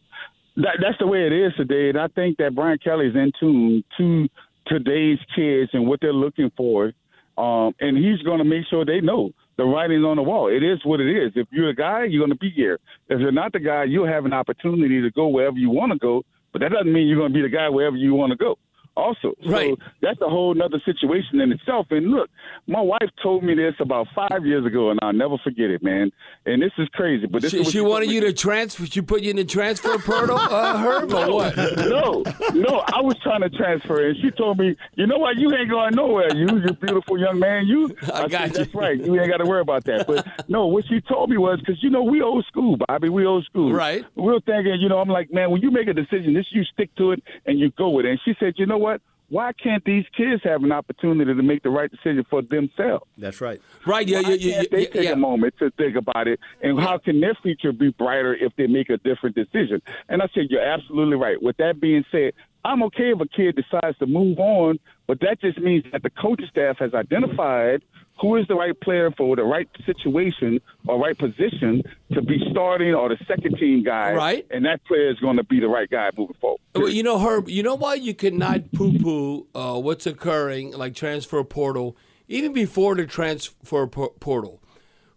That, 0.55 0.77
that's 0.81 0.97
the 0.99 1.07
way 1.07 1.25
it 1.25 1.33
is 1.33 1.53
today, 1.57 1.89
and 1.89 1.99
I 1.99 2.07
think 2.07 2.37
that 2.37 2.55
Brian 2.55 2.77
Kelly's 2.77 3.15
in 3.15 3.31
tune 3.39 3.83
to 3.97 4.29
today's 4.67 5.19
kids 5.35 5.71
and 5.73 5.87
what 5.87 5.99
they're 6.01 6.13
looking 6.13 6.51
for, 6.55 6.93
um, 7.37 7.73
and 7.79 7.97
he's 7.97 8.21
going 8.23 8.39
to 8.39 8.45
make 8.45 8.65
sure 8.69 8.85
they 8.85 9.01
know 9.01 9.31
the 9.59 9.65
writing's 9.65 10.05
on 10.05 10.15
the 10.15 10.23
wall. 10.23 10.47
It 10.47 10.63
is 10.63 10.79
what 10.85 10.99
it 10.99 11.09
is. 11.09 11.31
If 11.35 11.47
you're 11.51 11.69
a 11.69 11.75
guy, 11.75 12.05
you're 12.05 12.21
going 12.21 12.31
to 12.31 12.37
be 12.37 12.49
here. 12.49 12.79
If 13.09 13.19
you're 13.19 13.31
not 13.31 13.51
the 13.53 13.59
guy, 13.59 13.83
you'll 13.83 14.07
have 14.07 14.25
an 14.25 14.33
opportunity 14.33 15.01
to 15.01 15.11
go 15.11 15.27
wherever 15.27 15.57
you 15.57 15.69
want 15.69 15.91
to 15.91 15.97
go, 15.99 16.23
but 16.53 16.59
that 16.61 16.71
doesn't 16.71 16.91
mean 16.91 17.07
you're 17.07 17.17
going 17.17 17.33
to 17.33 17.37
be 17.37 17.41
the 17.41 17.49
guy 17.49 17.69
wherever 17.69 17.95
you 17.95 18.13
want 18.13 18.31
to 18.31 18.37
go. 18.37 18.57
Also, 18.99 19.33
Right. 19.45 19.71
so 19.77 19.85
that's 20.01 20.19
a 20.21 20.29
whole 20.29 20.53
nother 20.53 20.79
situation 20.85 21.39
in 21.41 21.51
itself. 21.51 21.87
And 21.91 22.11
look, 22.11 22.29
my 22.67 22.81
wife 22.81 23.09
told 23.23 23.43
me 23.43 23.55
this 23.55 23.73
about 23.79 24.07
five 24.13 24.45
years 24.45 24.65
ago, 24.65 24.89
and 24.91 24.99
I'll 25.01 25.13
never 25.13 25.37
forget 25.43 25.69
it, 25.69 25.81
man. 25.83 26.11
And 26.45 26.61
this 26.61 26.71
is 26.77 26.87
crazy, 26.89 27.25
but 27.27 27.41
this 27.41 27.51
She, 27.51 27.63
she 27.63 27.81
wanted 27.81 28.11
you 28.11 28.21
to 28.21 28.33
transfer. 28.33 28.85
She 28.85 29.01
put 29.01 29.21
you 29.21 29.31
in 29.31 29.37
the 29.37 29.45
transfer 29.45 29.97
portal, 29.99 30.37
uh, 30.37 30.77
Herb, 30.77 31.13
or 31.13 31.31
what? 31.33 31.55
no, 31.57 32.23
no, 32.53 32.83
I 32.93 33.01
was 33.01 33.15
trying 33.23 33.41
to 33.41 33.49
transfer, 33.49 34.07
and 34.09 34.17
she 34.21 34.31
told 34.31 34.57
me, 34.59 34.75
"You 34.95 35.07
know 35.07 35.17
what? 35.17 35.37
You 35.37 35.53
ain't 35.55 35.69
going 35.69 35.95
nowhere. 35.95 36.35
You, 36.35 36.47
you 36.59 36.73
beautiful 36.73 37.17
young 37.19 37.39
man. 37.39 37.67
You." 37.67 37.95
I 38.13 38.27
got 38.27 38.31
said, 38.31 38.43
you. 38.51 38.53
That's 38.57 38.75
right. 38.75 38.97
You 38.99 39.19
ain't 39.19 39.29
got 39.29 39.37
to 39.37 39.45
worry 39.45 39.61
about 39.61 39.85
that. 39.85 40.07
But 40.07 40.27
no, 40.49 40.67
what 40.67 40.85
she 40.87 41.01
told 41.01 41.29
me 41.29 41.37
was 41.37 41.59
because 41.59 41.81
you 41.81 41.89
know 41.89 42.03
we 42.03 42.21
old 42.21 42.45
school, 42.47 42.77
Bobby. 42.87 43.09
We 43.09 43.25
old 43.25 43.45
school. 43.45 43.71
Right. 43.71 44.03
We 44.15 44.23
were 44.23 44.39
thinking, 44.45 44.77
you 44.79 44.89
know, 44.89 44.99
I'm 44.99 45.09
like, 45.09 45.31
man, 45.31 45.51
when 45.51 45.61
you 45.61 45.71
make 45.71 45.87
a 45.87 45.93
decision, 45.93 46.33
this 46.33 46.45
you 46.51 46.63
stick 46.65 46.93
to 46.95 47.11
it 47.11 47.23
and 47.45 47.59
you 47.59 47.71
go 47.77 47.89
with 47.89 48.05
it. 48.05 48.09
And 48.09 48.19
she 48.25 48.33
said, 48.39 48.53
you 48.57 48.65
know 48.65 48.77
what? 48.77 48.88
Why 49.29 49.51
can't 49.53 49.85
these 49.85 50.05
kids 50.17 50.41
have 50.43 50.63
an 50.63 50.71
opportunity 50.71 51.33
to 51.33 51.43
make 51.43 51.61
the 51.61 51.69
right 51.69 51.89
decision 51.89 52.25
for 52.29 52.41
themselves? 52.41 53.05
That's 53.15 53.41
right. 53.41 53.61
Right? 53.85 54.07
Yeah, 54.07 54.21
Why 54.21 54.29
yeah, 54.29 54.35
yeah, 54.35 54.53
can't 54.55 54.71
they 54.71 54.81
yeah, 54.81 54.89
take 54.89 55.03
yeah. 55.03 55.11
a 55.11 55.15
moment 55.15 55.53
to 55.59 55.69
think 55.77 55.95
about 55.95 56.27
it, 56.27 56.39
and 56.63 56.79
how 56.79 56.97
can 56.97 57.21
their 57.21 57.35
future 57.43 57.71
be 57.71 57.91
brighter 57.91 58.35
if 58.35 58.55
they 58.55 58.65
make 58.65 58.89
a 58.89 58.97
different 58.97 59.35
decision? 59.35 59.81
And 60.09 60.23
I 60.23 60.29
said, 60.33 60.45
you're 60.49 60.65
absolutely 60.65 61.15
right. 61.15 61.41
With 61.41 61.57
that 61.57 61.79
being 61.79 62.03
said, 62.11 62.33
I'm 62.65 62.83
okay 62.83 63.11
if 63.11 63.21
a 63.21 63.27
kid 63.27 63.55
decides 63.55 63.97
to 63.99 64.05
move 64.05 64.39
on, 64.39 64.79
but 65.07 65.19
that 65.21 65.39
just 65.41 65.57
means 65.59 65.85
that 65.91 66.03
the 66.03 66.09
coaching 66.09 66.47
staff 66.51 66.77
has 66.79 66.93
identified 66.93 67.81
who 68.19 68.35
is 68.35 68.47
the 68.47 68.55
right 68.55 68.79
player 68.79 69.11
for 69.11 69.35
the 69.35 69.43
right 69.43 69.67
situation 69.85 70.59
or 70.87 70.99
right 70.99 71.17
position 71.17 71.83
to 72.13 72.21
be 72.21 72.37
starting 72.51 72.93
or 72.93 73.09
the 73.09 73.17
second 73.27 73.57
team 73.57 73.83
guy, 73.83 74.13
Right. 74.13 74.45
And 74.51 74.65
that 74.65 74.83
player 74.85 75.09
is 75.09 75.19
going 75.19 75.37
to 75.37 75.43
be 75.43 75.59
the 75.59 75.67
right 75.67 75.89
guy 75.89 76.09
moving 76.17 76.35
forward. 76.41 76.59
Well, 76.75 76.89
you 76.89 77.03
know, 77.03 77.17
Herb, 77.19 77.49
you 77.49 77.63
know 77.63 77.75
why 77.75 77.95
you 77.95 78.13
cannot 78.13 78.71
poo 78.73 78.97
poo 78.99 79.47
uh, 79.55 79.79
what's 79.79 80.05
occurring, 80.05 80.73
like 80.73 80.95
transfer 80.95 81.43
portal, 81.43 81.95
even 82.27 82.53
before 82.53 82.95
the 82.95 83.05
transfer 83.05 83.87
por- 83.87 84.13
portal? 84.19 84.61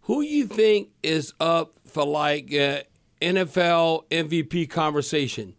Who 0.03 0.21
you 0.23 0.47
think 0.47 0.91
is 1.03 1.33
up 1.41 1.75
for 1.85 2.05
like 2.05 2.53
uh, 2.53 2.83
NFL 3.21 4.05
MVP 4.11 4.69
conversation? 4.71 5.55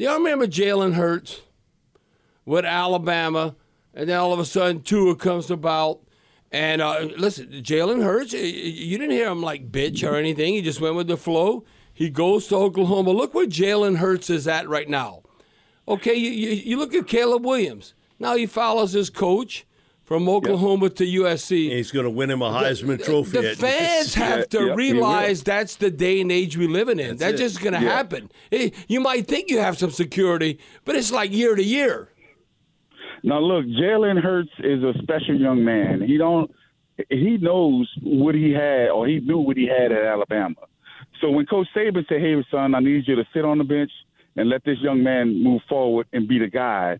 Y'all 0.00 0.14
remember 0.14 0.46
Jalen 0.46 0.94
Hurts 0.94 1.40
with 2.44 2.64
Alabama, 2.64 3.56
and 3.92 4.08
then 4.08 4.16
all 4.16 4.32
of 4.32 4.38
a 4.38 4.44
sudden 4.44 4.80
Tua 4.80 5.16
comes 5.16 5.50
about? 5.50 5.98
And 6.52 6.80
uh, 6.80 7.08
listen, 7.16 7.48
Jalen 7.48 8.04
Hurts, 8.04 8.32
you 8.32 8.96
didn't 8.96 9.10
hear 9.10 9.28
him 9.28 9.42
like 9.42 9.72
bitch 9.72 10.08
or 10.08 10.14
anything. 10.14 10.54
He 10.54 10.62
just 10.62 10.80
went 10.80 10.94
with 10.94 11.08
the 11.08 11.16
flow. 11.16 11.64
He 11.92 12.10
goes 12.10 12.46
to 12.46 12.54
Oklahoma. 12.54 13.10
Look 13.10 13.34
where 13.34 13.48
Jalen 13.48 13.96
Hurts 13.96 14.30
is 14.30 14.46
at 14.46 14.68
right 14.68 14.88
now. 14.88 15.24
Okay, 15.88 16.14
you, 16.14 16.30
you, 16.30 16.50
you 16.50 16.76
look 16.76 16.94
at 16.94 17.08
Caleb 17.08 17.44
Williams. 17.44 17.94
Now 18.20 18.36
he 18.36 18.46
follows 18.46 18.92
his 18.92 19.10
coach 19.10 19.66
from 20.08 20.26
Oklahoma 20.26 20.88
to 20.88 21.04
USC. 21.04 21.66
And 21.66 21.72
he's 21.76 21.90
going 21.90 22.04
to 22.04 22.10
win 22.10 22.30
him 22.30 22.40
a 22.40 22.50
Heisman 22.50 23.04
Trophy. 23.04 23.42
The 23.42 23.54
fans 23.54 24.14
have 24.14 24.48
to 24.48 24.58
Yeah, 24.60 24.66
yeah, 24.68 24.74
realize 24.74 25.42
that's 25.42 25.76
the 25.76 25.90
day 25.90 26.22
and 26.22 26.32
age 26.32 26.56
we're 26.56 26.66
living 26.70 26.98
in. 26.98 27.18
That's, 27.18 27.34
it. 27.34 27.44
just 27.44 27.60
going 27.60 27.74
to 27.74 27.80
Yeah. 27.82 27.90
happen. 27.94 28.30
Eh, 28.50 28.70
You 28.88 29.00
might 29.00 29.26
think 29.28 29.50
you 29.50 29.58
have 29.58 29.76
some 29.76 29.90
security, 29.90 30.60
but 30.86 30.96
it's 30.96 31.12
like 31.12 31.30
year 31.30 31.54
to 31.54 31.62
year. 31.62 32.08
Now 33.22 33.38
look, 33.40 33.66
Jalen 33.66 34.18
Hurts 34.22 34.48
is 34.60 34.82
a 34.82 34.94
special 35.02 35.34
young 35.38 35.62
man. 35.62 36.00
He 36.00 36.16
don't 36.16 36.50
he 37.10 37.36
knows 37.36 37.86
what 38.02 38.34
he 38.34 38.50
had 38.50 38.88
or 38.88 39.06
he 39.06 39.20
knew 39.20 39.38
what 39.38 39.56
he 39.58 39.66
had 39.68 39.92
at 39.92 40.04
Alabama. 40.04 40.54
So 41.20 41.30
when 41.30 41.44
Coach 41.44 41.66
Saban 41.76 42.08
said, 42.08 42.20
Hey 42.22 42.34
son, 42.50 42.74
I 42.74 42.80
need 42.80 43.06
you 43.06 43.14
to 43.16 43.26
sit 43.34 43.44
on 43.44 43.58
the 43.58 43.64
bench 43.64 43.90
and 44.36 44.48
let 44.48 44.64
this 44.64 44.78
young 44.80 45.02
man 45.02 45.42
move 45.42 45.60
forward 45.68 46.06
and 46.14 46.26
be 46.26 46.38
the 46.38 46.46
guy, 46.48 46.98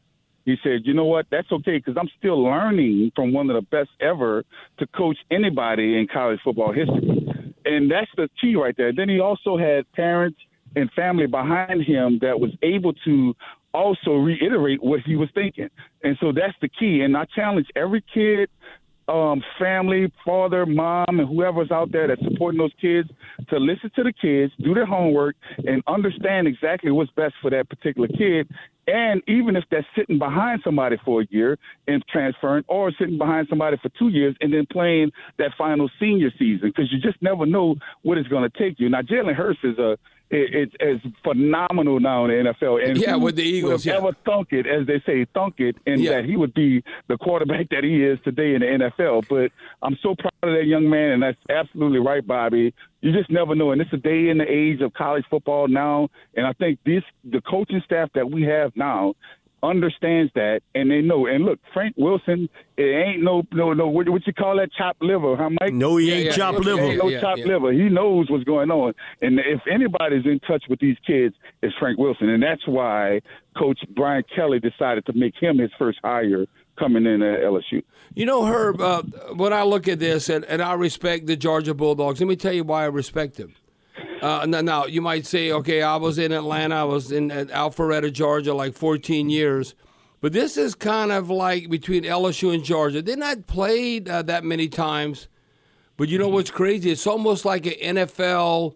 he 0.49 0.57
said, 0.63 0.81
You 0.85 0.95
know 0.95 1.05
what? 1.05 1.27
That's 1.31 1.51
okay 1.53 1.79
because 1.79 1.97
I'm 1.99 2.09
still 2.19 2.43
learning 2.43 3.13
from 3.15 3.33
one 3.33 3.51
of 3.51 3.57
the 3.57 3.67
best 3.71 3.91
ever 4.01 4.45
to 4.79 4.87
coach 4.89 5.19
anybody 5.31 5.99
in 5.99 6.07
college 6.13 6.41
football 6.43 6.73
history. 6.73 7.55
And 7.65 7.91
that's 7.91 8.11
the 8.17 8.29
key 8.41 8.57
right 8.57 8.75
there. 8.77 8.93
Then 8.93 9.09
he 9.09 9.21
also 9.21 9.59
had 9.59 9.91
parents 9.93 10.39
and 10.75 10.91
family 10.93 11.27
behind 11.27 11.83
him 11.85 12.19
that 12.23 12.39
was 12.39 12.51
able 12.63 12.93
to 13.05 13.35
also 13.75 14.13
reiterate 14.13 14.83
what 14.83 15.01
he 15.01 15.17
was 15.17 15.29
thinking. 15.35 15.69
And 16.03 16.17
so 16.21 16.33
that's 16.33 16.57
the 16.61 16.69
key. 16.69 17.03
And 17.03 17.17
I 17.17 17.27
challenge 17.35 17.67
every 17.77 18.03
kid, 18.13 18.49
um, 19.09 19.43
family, 19.59 20.13
father, 20.25 20.67
mom, 20.67 21.07
and 21.09 21.29
whoever's 21.29 21.71
out 21.71 21.91
there 21.93 22.09
that's 22.09 22.23
supporting 22.23 22.59
those 22.59 22.73
kids 22.81 23.09
to 23.49 23.59
listen 23.59 23.91
to 23.97 24.03
the 24.03 24.13
kids, 24.13 24.53
do 24.63 24.75
their 24.75 24.87
homework, 24.87 25.37
and 25.59 25.83
understand 25.87 26.47
exactly 26.47 26.91
what's 26.91 27.11
best 27.13 27.35
for 27.41 27.51
that 27.51 27.69
particular 27.69 28.09
kid. 28.09 28.49
And 28.89 29.23
even 29.29 29.55
if 29.55 29.65
they're 29.71 29.87
sitting 29.95 30.19
behind 30.19 30.63
somebody 30.65 30.97
for 31.05 31.21
a 31.21 31.27
year 31.29 31.59
and 31.87 32.03
transferring, 32.09 32.65
or 32.69 32.91
sitting 32.99 33.19
behind 33.19 33.47
somebody 33.51 33.77
for 33.83 33.91
two 33.91 34.09
years 34.09 34.35
and 34.41 34.53
then 34.53 34.67
playing 34.73 35.13
that 35.39 35.51
final 35.59 35.91
senior 36.01 36.31
season, 36.39 36.73
because 36.75 36.91
you 36.91 36.99
just 36.99 37.21
never 37.21 37.45
know 37.45 37.77
what 38.01 38.17
it's 38.17 38.29
going 38.29 38.51
to 38.51 38.59
take 38.59 38.81
you. 38.81 38.89
Now, 38.89 39.03
Jalen 39.03 39.35
Hurts 39.35 39.59
is 39.63 39.79
a 39.79 39.99
it, 40.31 40.73
it's 40.81 41.05
phenomenal 41.23 42.01
now 42.01 42.27
in 42.27 42.45
the 42.45 42.53
NFL. 42.53 42.87
And 42.87 42.99
yeah, 42.99 43.17
with 43.17 43.37
the 43.37 43.43
Eagles, 43.43 43.87
yeah. 43.87 43.97
ever 43.97 44.13
thunk 44.25 44.49
it, 44.53 44.67
as 44.67 44.87
they 44.87 45.03
say, 45.07 45.27
thunk 45.33 45.55
it, 45.59 45.77
and 45.87 46.01
Yeah. 46.01 46.17
that 46.17 46.25
he 46.25 46.37
would 46.37 46.55
be 46.55 46.83
the 47.09 47.17
quarterback 47.17 47.69
that 47.71 47.85
he 47.85 48.05
is 48.05 48.19
today 48.25 48.55
in 48.55 48.61
the 48.61 48.67
NFL. 48.67 49.27
But 49.29 49.53
I'm 49.83 49.97
so 50.03 50.15
proud 50.15 50.33
of 50.43 50.55
that 50.59 50.67
young 50.67 50.89
man, 50.89 51.13
and 51.13 51.23
that's 51.23 51.39
absolutely 51.49 52.01
right, 52.01 52.27
Bobby. 52.27 52.75
You 53.01 53.13
just 53.13 53.31
never 53.31 53.55
know, 53.55 53.71
and 53.71 53.81
it's 53.81 53.93
a 53.93 53.97
day 53.97 54.29
in 54.29 54.39
the 54.39 54.51
age 54.51 54.81
of 54.81 54.93
college 54.93 55.25
football 55.31 55.69
now, 55.69 56.09
and 56.35 56.47
I 56.47 56.53
think 56.53 56.81
this 56.85 57.05
the 57.25 57.41
coaching 57.41 57.81
staff 57.85 58.11
that 58.15 58.29
we 58.31 58.43
have 58.43 58.73
now 58.77 59.15
understands 59.63 60.31
that 60.35 60.61
and 60.75 60.91
they 60.91 61.01
know 61.01 61.27
and 61.27 61.45
look 61.45 61.59
frank 61.75 61.93
wilson 61.97 62.49
it 62.77 62.83
ain't 62.83 63.23
no 63.23 63.43
no 63.53 63.73
no 63.73 63.89
what, 63.89 64.09
what 64.09 64.25
you 64.27 64.33
call 64.33 64.57
that 64.57 64.71
chopped 64.73 65.03
liver 65.03 65.37
huh 65.37 65.51
mike 65.61 65.73
No, 65.73 65.97
he 65.97 66.09
Yeah, 66.09 66.15
ain't 66.15 66.25
yeah, 66.27 66.33
chopped 66.33 66.59
yeah, 66.65 66.73
liver. 66.75 66.87
yeah, 66.93 66.97
no 66.97 67.09
yeah, 67.09 67.21
chopped 67.21 67.39
yeah. 67.41 67.47
liver. 67.47 67.73
He 67.73 67.89
knows 67.89 68.31
what's 68.31 68.45
going 68.45 68.71
on. 68.71 68.95
And 69.21 69.39
if 69.41 69.61
anybody's 69.71 70.25
in 70.27 70.39
touch 70.41 70.65
with 70.69 70.79
these 70.81 70.97
kids, 71.07 71.35
it's 71.63 71.75
Frank 71.79 71.99
Wilson. 71.99 72.29
And 72.29 72.43
that's 72.43 72.67
why 72.67 73.21
Coach 73.57 73.81
Brian 73.97 74.23
Kelly 74.35 74.61
decided 74.61 75.05
to 75.07 75.13
make 75.13 75.35
him 75.41 75.59
his 75.59 75.71
first 75.79 75.99
hire 76.05 76.47
coming 76.79 77.05
in 77.07 77.21
at 77.23 77.41
LSU. 77.41 77.83
You 78.15 78.27
know, 78.27 78.45
Herb, 78.47 78.81
uh, 78.81 79.03
when 79.35 79.53
I 79.53 79.63
look 79.65 79.89
at 79.89 79.99
this, 79.99 80.29
and, 80.29 80.45
and 80.45 80.63
I 80.63 80.75
respect 80.75 81.27
the 81.27 81.37
Georgia 81.37 81.75
Bulldogs, 81.75 82.21
let 82.21 82.29
me 82.29 82.37
tell 82.37 82.53
you 82.53 82.63
why 82.65 82.83
I 82.85 82.87
respect 82.87 83.37
them. 83.37 83.55
Uh, 84.21 84.47
now, 84.47 84.61
now, 84.61 84.87
you 84.87 85.01
might 85.01 85.27
say, 85.27 85.53
okay, 85.53 85.83
I 85.83 85.97
was 85.97 86.19
in 86.19 86.33
Atlanta, 86.33 86.77
I 86.77 86.85
was 86.85 87.13
in 87.13 87.31
Alpharetta, 87.31 88.13
Georgia, 88.13 88.53
like 88.53 88.75
14 88.75 89.31
years. 89.31 89.75
But 90.21 90.33
this 90.33 90.57
is 90.57 90.75
kind 90.75 91.13
of 91.13 91.31
like 91.31 91.71
between 91.71 92.03
LSU 92.03 92.53
and 92.53 92.65
Georgia. 92.65 93.03
They're 93.03 93.17
not 93.17 93.47
played 93.47 94.09
uh, 94.09 94.23
that 94.23 94.45
many 94.45 94.69
times. 94.69 95.29
But 95.97 96.09
you 96.09 96.19
know 96.19 96.29
what's 96.29 96.51
crazy? 96.51 96.91
It's 96.91 97.07
almost 97.07 97.45
like 97.45 97.67
an 97.67 97.97
NFL 97.97 98.75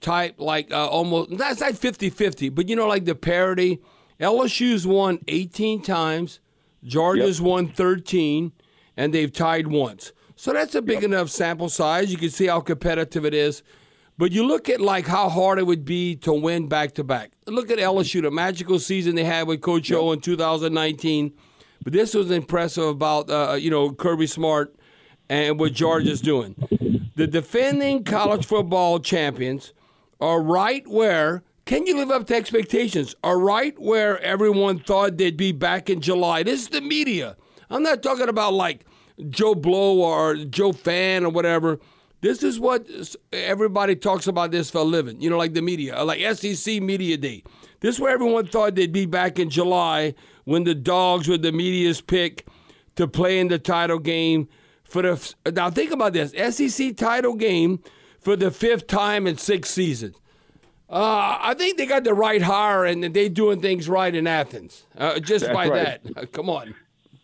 type, 0.00 0.34
like 0.38 0.70
uh, 0.72 0.88
almost, 0.88 1.36
that's 1.36 1.60
not 1.60 1.76
50 1.76 2.10
50, 2.10 2.48
but 2.50 2.68
you 2.68 2.76
know, 2.76 2.86
like 2.86 3.04
the 3.04 3.14
parity. 3.14 3.80
LSU's 4.20 4.86
won 4.86 5.18
18 5.28 5.82
times, 5.82 6.40
Georgia's 6.82 7.40
won 7.40 7.68
13, 7.68 8.52
and 8.96 9.12
they've 9.12 9.32
tied 9.32 9.66
once. 9.66 10.12
So 10.36 10.54
that's 10.54 10.74
a 10.74 10.80
big 10.80 11.04
enough 11.04 11.28
sample 11.28 11.68
size. 11.68 12.10
You 12.10 12.16
can 12.16 12.30
see 12.30 12.46
how 12.46 12.60
competitive 12.60 13.26
it 13.26 13.34
is. 13.34 13.62
But 14.18 14.32
you 14.32 14.46
look 14.46 14.68
at 14.68 14.80
like 14.80 15.06
how 15.06 15.28
hard 15.28 15.58
it 15.58 15.66
would 15.66 15.84
be 15.84 16.16
to 16.16 16.32
win 16.32 16.68
back 16.68 16.94
to 16.94 17.04
back. 17.04 17.32
Look 17.46 17.70
at 17.70 17.78
LSU, 17.78 18.22
the 18.22 18.30
magical 18.30 18.78
season 18.78 19.14
they 19.14 19.24
had 19.24 19.46
with 19.46 19.60
Coach 19.60 19.92
O 19.92 20.12
in 20.12 20.20
2019. 20.20 21.32
But 21.84 21.92
this 21.92 22.14
was 22.14 22.30
impressive 22.30 22.84
about 22.84 23.30
uh, 23.30 23.54
you 23.60 23.70
know 23.70 23.92
Kirby 23.92 24.26
Smart 24.26 24.74
and 25.28 25.58
what 25.58 25.72
Georgia's 25.72 26.20
doing. 26.20 26.54
The 27.16 27.26
defending 27.26 28.04
college 28.04 28.46
football 28.46 29.00
champions 29.00 29.72
are 30.20 30.40
right 30.40 30.86
where. 30.88 31.42
Can 31.66 31.84
you 31.84 31.96
live 31.96 32.12
up 32.12 32.28
to 32.28 32.34
expectations? 32.36 33.16
Are 33.24 33.40
right 33.40 33.76
where 33.78 34.20
everyone 34.20 34.78
thought 34.78 35.16
they'd 35.16 35.36
be 35.36 35.50
back 35.50 35.90
in 35.90 36.00
July. 36.00 36.44
This 36.44 36.62
is 36.62 36.68
the 36.68 36.80
media. 36.80 37.36
I'm 37.68 37.82
not 37.82 38.04
talking 38.04 38.28
about 38.28 38.54
like 38.54 38.86
Joe 39.30 39.54
Blow 39.56 39.98
or 39.98 40.36
Joe 40.36 40.72
Fan 40.72 41.24
or 41.24 41.30
whatever. 41.30 41.80
This 42.20 42.42
is 42.42 42.58
what 42.58 42.86
everybody 43.32 43.94
talks 43.94 44.26
about 44.26 44.50
this 44.50 44.70
for 44.70 44.78
a 44.78 44.82
living. 44.84 45.20
You 45.20 45.30
know, 45.30 45.38
like 45.38 45.54
the 45.54 45.62
media, 45.62 46.02
like 46.02 46.20
SEC 46.36 46.82
Media 46.82 47.16
Day. 47.16 47.42
This 47.80 47.96
is 47.96 48.00
where 48.00 48.10
everyone 48.12 48.46
thought 48.46 48.74
they'd 48.74 48.92
be 48.92 49.06
back 49.06 49.38
in 49.38 49.50
July 49.50 50.14
when 50.44 50.64
the 50.64 50.74
dogs 50.74 51.28
were 51.28 51.36
the 51.38 51.52
media's 51.52 52.00
pick 52.00 52.46
to 52.96 53.06
play 53.06 53.38
in 53.38 53.48
the 53.48 53.58
title 53.58 53.98
game 53.98 54.48
for 54.84 55.02
the. 55.02 55.34
Now 55.52 55.70
think 55.70 55.92
about 55.92 56.14
this: 56.14 56.32
SEC 56.56 56.96
title 56.96 57.34
game 57.34 57.80
for 58.18 58.34
the 58.34 58.50
fifth 58.50 58.86
time 58.86 59.26
in 59.26 59.36
six 59.36 59.68
seasons. 59.68 60.16
Uh, 60.88 61.36
I 61.40 61.54
think 61.58 61.78
they 61.78 61.86
got 61.86 62.04
the 62.04 62.14
right 62.14 62.40
hire 62.40 62.84
and 62.84 63.02
they're 63.14 63.28
doing 63.28 63.60
things 63.60 63.88
right 63.88 64.14
in 64.14 64.26
Athens. 64.28 64.84
Uh, 64.96 65.18
just 65.18 65.44
That's 65.44 65.54
by 65.54 65.68
right. 65.68 66.14
that, 66.14 66.32
come 66.32 66.48
on. 66.48 66.68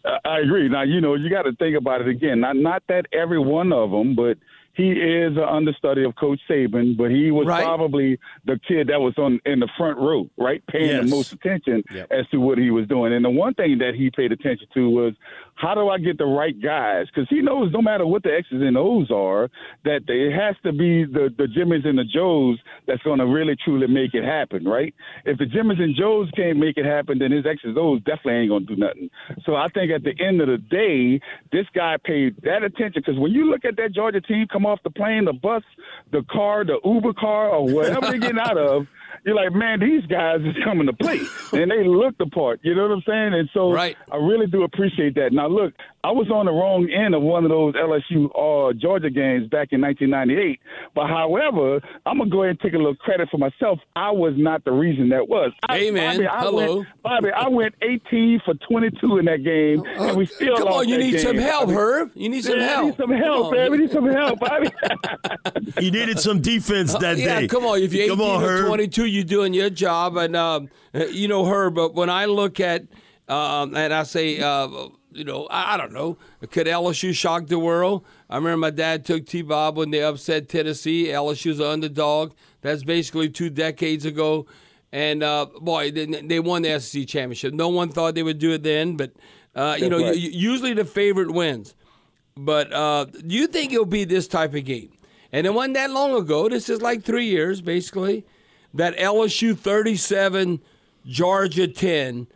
I- 0.05 0.19
I 0.25 0.41
agree. 0.41 0.69
Now, 0.69 0.83
you 0.83 1.01
know, 1.01 1.15
you 1.15 1.31
got 1.31 1.43
to 1.43 1.53
think 1.55 1.77
about 1.77 2.01
it 2.01 2.09
again. 2.09 2.41
Not 2.41 2.57
not 2.57 2.83
that 2.89 3.07
every 3.13 3.39
one 3.39 3.73
of 3.73 3.93
them, 3.93 4.17
but 4.17 4.37
he 4.75 4.91
is 4.93 5.37
an 5.37 5.43
understudy 5.45 6.05
of 6.05 6.15
Coach 6.17 6.41
Saban. 6.49 6.97
But 6.97 7.11
he 7.11 7.31
was 7.31 7.47
Right. 7.47 7.63
probably 7.65 8.19
the 8.45 8.59
kid 8.67 8.89
that 8.89 9.01
was 9.01 9.15
on 9.19 9.41
in 9.47 9.61
the 9.61 9.69
front 9.77 9.99
row, 9.99 10.29
right, 10.37 10.63
paying 10.67 10.89
Yes. 10.89 11.05
the 11.05 11.11
most 11.11 11.33
attention 11.33 11.83
Yep. 11.93 12.07
as 12.11 12.27
to 12.31 12.39
what 12.39 12.59
he 12.59 12.71
was 12.71 12.87
doing. 12.87 13.13
And 13.13 13.25
the 13.25 13.31
one 13.31 13.55
thing 13.55 13.79
that 13.79 13.95
he 13.95 14.11
paid 14.11 14.33
attention 14.33 14.67
to 14.75 14.89
was 14.89 15.15
how 15.55 15.75
do 15.75 15.89
I 15.91 15.99
get 15.99 16.17
the 16.19 16.25
right 16.27 16.59
guys? 16.61 17.07
Because 17.07 17.29
he 17.29 17.41
knows 17.43 17.71
no 17.73 17.83
matter 17.83 18.07
what 18.07 18.23
the 18.23 18.35
X's 18.35 18.63
and 18.63 18.77
O's 18.77 19.11
are, 19.11 19.51
that 19.85 20.03
it 20.09 20.33
has 20.33 20.57
to 20.65 20.73
be 20.73 21.05
the 21.05 21.33
the 21.37 21.45
Jimmys 21.47 21.87
and 21.87 21.99
the 21.99 22.05
Joes 22.05 22.59
that's 22.87 23.03
going 23.03 23.19
to 23.19 23.27
really 23.27 23.55
truly 23.65 23.87
make 23.87 24.15
it 24.15 24.25
happen, 24.25 24.65
right? 24.65 24.95
If 25.25 25.39
the 25.39 25.45
Jimmys 25.47 25.81
and 25.81 25.95
Joes 25.95 26.31
can't 26.35 26.59
make 26.59 26.77
it 26.79 26.85
happen, 26.87 27.19
then 27.19 27.31
his 27.33 27.45
X's 27.47 27.65
and 27.71 27.79
O's 27.79 28.01
definitely 28.03 28.41
ain't 28.41 28.49
going 28.49 28.67
to 28.67 28.75
do 28.75 28.81
nothing. 28.81 29.11
So 29.45 29.55
I 29.55 29.69
think 29.69 29.93
at 29.93 30.03
the 30.03 30.15
end 30.19 30.41
of 30.41 30.49
the 30.49 30.59
day, 30.59 31.21
this 31.53 31.67
guy 31.75 31.97
paid 32.03 32.37
that 32.43 32.63
attention 32.63 33.03
because 33.05 33.19
when 33.19 33.33
you 33.33 33.45
look 33.51 33.65
at 33.65 33.77
that 33.77 33.93
Georgia 33.93 34.21
team 34.21 34.47
come 34.51 34.62
off 34.67 34.81
the 34.83 34.91
plane, 34.91 35.25
the 35.25 35.33
bus, 35.33 35.63
the 36.11 36.23
car, 36.31 36.65
the 36.65 36.79
Uber 36.85 37.13
car, 37.15 37.49
or 37.51 37.67
whatever 37.67 38.01
they're 38.03 38.19
getting 38.19 38.39
out 38.39 38.59
of. 38.59 38.87
You're 39.25 39.37
like, 39.37 39.53
man, 39.53 39.79
these 39.81 40.05
guys 40.07 40.41
is 40.41 40.55
coming 40.65 40.87
to 40.87 40.93
play, 40.93 41.21
and 41.53 41.71
they 41.71 41.85
look 41.85 42.19
the 42.19 42.27
part. 42.27 42.61
You 42.63 42.75
know 42.75 42.83
what 42.83 42.91
I'm 42.93 43.03
saying? 43.07 43.35
And 43.35 43.49
so, 43.55 43.73
Right. 43.73 43.97
I 44.11 44.17
really 44.17 44.47
do 44.47 44.65
appreciate 44.65 45.15
that. 45.15 45.33
Now, 45.33 45.47
look, 45.47 45.75
I 46.05 46.11
was 46.11 46.29
on 46.31 46.47
the 46.47 46.53
wrong 46.53 46.91
end 46.91 47.15
of 47.15 47.23
one 47.23 47.45
of 47.45 47.51
those 47.51 47.75
LSU 47.75 48.27
uh, 48.35 48.73
Georgia 48.73 49.11
games 49.11 49.47
back 49.49 49.69
in 49.71 49.81
1998. 49.81 50.59
But 50.97 51.07
however, 51.07 51.81
I'm 52.05 52.19
gonna 52.19 52.31
go 52.31 52.43
ahead 52.43 52.51
and 52.51 52.61
take 52.61 52.73
a 52.75 52.77
little 52.79 52.97
credit 52.97 53.29
for 53.31 53.39
myself. 53.39 53.79
I 53.95 54.11
was 54.11 54.35
not 54.37 54.65
the 54.65 54.73
reason 54.73 55.09
that 55.11 55.29
was. 55.29 55.53
I, 55.69 55.79
Hey, 55.79 55.91
man. 55.93 56.17
Bobby, 56.17 56.27
I 56.27 56.41
Hello. 56.41 56.77
Went, 56.79 56.89
Bobby, 57.05 57.29
I 57.31 57.49
went 57.49 57.75
18 57.83 58.41
for 58.45 58.55
22 58.69 59.19
in 59.19 59.25
that 59.27 59.45
game, 59.45 59.85
and 59.87 60.17
we 60.17 60.27
still 60.27 60.57
Come 60.57 60.65
lost 60.67 60.79
on, 60.81 60.89
you 60.89 60.97
that 60.97 61.03
need 61.05 61.11
game. 61.13 61.21
some 61.21 61.37
help, 61.39 61.71
Herb. 61.71 62.11
You 62.17 62.29
need 62.29 62.43
some 62.45 62.59
Yeah, 62.59 62.67
help. 62.67 62.83
I 62.83 62.87
need 62.87 62.97
some 62.97 63.11
help, 63.13 63.53
man. 63.55 63.71
We 63.71 63.79
need 63.79 63.91
some 63.93 64.07
help, 64.09 64.41
Bobby. 64.41 64.71
He 65.79 65.91
needed 65.91 66.19
some 66.21 66.41
defense 66.41 66.95
that 66.95 67.17
yeah, 67.19 67.41
day. 67.41 67.49
come 67.49 67.65
on. 67.65 67.81
If 67.81 67.93
you're 67.93 68.05
18 68.05 68.17
Come 68.17 68.21
on, 68.27 68.43
or 68.43 68.47
Herb. 68.47 68.67
22, 68.67 69.07
you're 69.13 69.25
doing 69.25 69.55
your 69.55 69.71
job. 69.71 70.17
And, 70.17 70.35
um, 70.35 70.69
you 70.93 71.29
know, 71.29 71.45
her. 71.45 71.71
but 71.71 71.95
when 71.95 72.11
I 72.11 72.25
look 72.25 72.61
at, 72.61 72.83
um, 73.29 73.75
and 73.77 73.93
I 73.93 74.03
say, 74.03 74.41
uh, 74.41 74.69
you 75.13 75.25
know, 75.25 75.47
I, 75.51 75.75
I 75.75 75.77
don't 75.77 75.93
know, 75.93 76.19
could 76.51 76.67
LSU 76.67 77.15
shock 77.15 77.47
the 77.47 77.59
world? 77.59 78.05
I 78.29 78.37
remember 78.37 78.57
my 78.57 78.71
dad 78.71 79.05
took 79.05 79.27
T 79.27 79.43
Bob 79.43 79.77
when 79.77 79.91
they 79.91 80.03
upset 80.03 80.49
Tennessee. 80.49 81.07
LSU's 81.07 81.61
an 81.61 81.67
underdog. 81.67 82.33
That's 82.63 82.85
basically 82.85 83.29
two 83.29 83.51
decades 83.51 84.05
ago. 84.05 84.47
And, 84.93 85.23
uh, 85.23 85.47
boy, 85.61 85.91
they, 85.91 86.07
they 86.07 86.41
won 86.41 86.63
the 86.63 86.79
SEC 86.79 87.07
championship. 87.07 87.55
No 87.55 87.69
one 87.69 87.89
thought 87.89 88.15
they 88.15 88.23
would 88.23 88.39
do 88.39 88.53
it 88.53 88.63
then, 88.63 88.97
but, 88.97 89.13
uh, 89.55 89.77
you 89.79 89.89
know, 89.89 90.01
right. 90.01 90.17
usually 90.17 90.75
the 90.75 90.85
favorite 90.85 91.31
wins. 91.31 91.75
But 92.37 92.73
uh, 92.73 93.05
do 93.05 93.35
you 93.35 93.47
think 93.47 93.73
it'll 93.73 93.85
be 93.85 94.05
this 94.05 94.27
type 94.27 94.55
of 94.55 94.65
game? 94.65 94.93
And 95.33 95.47
it 95.47 95.55
wasn't 95.55 95.75
that 95.75 95.91
long 95.91 96.15
ago. 96.15 96.49
This 96.49 96.69
is 96.69 96.83
like 96.83 97.03
three 97.03 97.27
years, 97.27 97.61
basically. 97.61 98.27
That 98.75 98.97
LSU 98.97 99.57
37, 99.57 100.61
Georgia 101.07 101.69
10, 101.69 102.27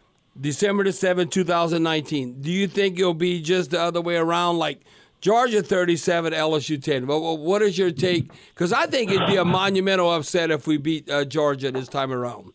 December 0.40 0.84
the 0.84 0.90
7th, 0.90 1.30
2019. 1.30 2.42
Do 2.42 2.50
you 2.50 2.66
think 2.66 2.98
it'll 2.98 3.14
be 3.14 3.40
just 3.40 3.70
the 3.70 3.80
other 3.80 4.00
way 4.00 4.16
around, 4.16 4.58
like 4.58 4.80
Georgia 5.20 5.62
37, 5.62 6.32
LSU 6.32 6.82
10? 6.82 7.06
Well, 7.06 7.22
well, 7.22 7.38
what 7.38 7.62
is 7.62 7.78
your 7.78 7.90
take? 7.90 8.30
Because 8.54 8.72
I 8.72 8.86
think 8.86 9.10
it'd 9.10 9.26
be 9.26 9.36
a 9.36 9.44
monumental 9.44 10.12
upset 10.12 10.50
if 10.50 10.66
we 10.66 10.76
beat 10.76 11.08
uh, 11.10 11.24
Georgia 11.24 11.70
this 11.70 11.88
time 11.88 12.12
around. 12.12 12.52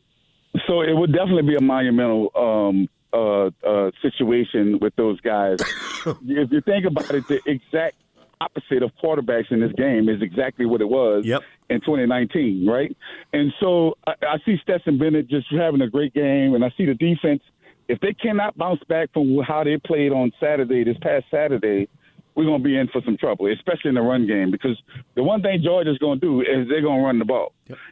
So 0.67 0.81
it 0.81 0.95
would 0.95 1.13
definitely 1.13 1.43
be 1.43 1.55
a 1.55 1.61
monumental 1.61 2.29
um, 2.35 2.87
uh, 3.13 3.49
uh, 3.67 3.91
situation 4.01 4.79
with 4.79 4.95
those 4.95 5.19
guys. 5.21 5.57
if 6.05 6.51
you 6.51 6.61
think 6.61 6.85
about 6.85 7.09
it, 7.11 7.27
the 7.27 7.41
exact 7.45 7.95
opposite 8.41 8.83
of 8.83 8.91
quarterbacks 9.03 9.51
in 9.51 9.59
this 9.59 9.71
game 9.77 10.09
is 10.09 10.21
exactly 10.21 10.65
what 10.65 10.81
it 10.81 10.89
was 10.89 11.25
Yep. 11.25 11.41
in 11.69 11.79
2019, 11.81 12.65
right? 12.67 12.95
And 13.33 13.53
so 13.59 13.95
I, 14.07 14.13
I 14.23 14.37
see 14.45 14.57
Stetson 14.63 14.97
Bennett 14.97 15.27
just 15.29 15.47
having 15.51 15.81
a 15.81 15.89
great 15.89 16.13
game, 16.13 16.55
and 16.55 16.63
I 16.65 16.71
see 16.77 16.85
the 16.85 16.95
defense. 16.95 17.41
If 17.87 17.99
they 17.99 18.13
cannot 18.13 18.57
bounce 18.57 18.81
back 18.87 19.11
from 19.13 19.37
how 19.47 19.63
they 19.63 19.77
played 19.77 20.11
on 20.11 20.31
Saturday, 20.39 20.83
this 20.83 20.97
past 21.01 21.25
Saturday, 21.29 21.89
we're 22.35 22.45
going 22.45 22.59
to 22.59 22.63
be 22.63 22.77
in 22.77 22.87
for 22.87 23.01
some 23.03 23.17
trouble, 23.17 23.51
especially 23.51 23.89
in 23.89 23.95
the 23.95 24.01
run 24.01 24.25
game, 24.25 24.51
because 24.51 24.81
the 25.15 25.23
one 25.23 25.41
thing 25.41 25.61
Georgia's 25.61 25.97
going 25.97 26.19
to 26.19 26.25
do 26.25 26.41
is 26.41 26.67
they're 26.69 26.81
going 26.81 26.99
to 26.99 27.05
run 27.05 27.19
the 27.19 27.25
ball. 27.25 27.51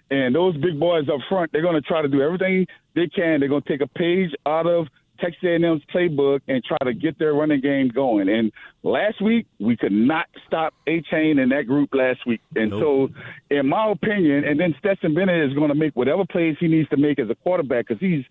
And 0.10 0.34
those 0.34 0.56
big 0.58 0.80
boys 0.80 1.10
up 1.10 1.20
front, 1.28 1.52
they're 1.52 1.62
going 1.62 1.76
to 1.76 1.82
try 1.82 2.02
to 2.02 2.08
do 2.08 2.22
everything 2.22 2.66
they 2.96 3.08
can. 3.08 3.42
They're 3.42 3.50
going 3.50 3.64
to 3.64 3.68
take 3.70 3.82
a 3.82 3.88
page 3.88 4.32
out 4.46 4.66
of 4.66 4.88
Texas 5.22 5.44
A&M's 5.44 5.82
playbook 5.94 6.42
and 6.48 6.64
try 6.64 6.78
to 6.84 6.94
get 6.94 7.20
their 7.20 7.34
running 7.34 7.62
game 7.62 7.90
going. 7.90 8.30
And 8.30 8.52
last 8.84 9.22
week 9.22 9.48
we 9.60 9.78
could 9.78 9.92
not 9.92 10.28
stop 10.48 10.74
Achane 10.88 11.40
and 11.40 11.52
that 11.52 11.68
group 11.68 11.90
last 11.94 12.26
week. 12.26 12.42
And 12.56 12.72
nope. 12.72 13.12
so, 13.12 13.56
in 13.56 13.68
my 13.68 13.92
opinion, 13.92 14.44
and 14.46 14.60
then 14.60 14.76
Stetson 14.80 15.14
Bennett 15.14 15.50
is 15.50 15.56
going 15.56 15.70
to 15.70 15.76
make 15.76 15.96
whatever 15.96 16.26
plays 16.26 16.56
he 16.60 16.68
needs 16.68 16.90
to 16.90 16.98
make 16.98 17.20
as 17.20 17.30
a 17.30 17.36
quarterback 17.36 17.88
because 17.88 18.00
he's 18.00 18.24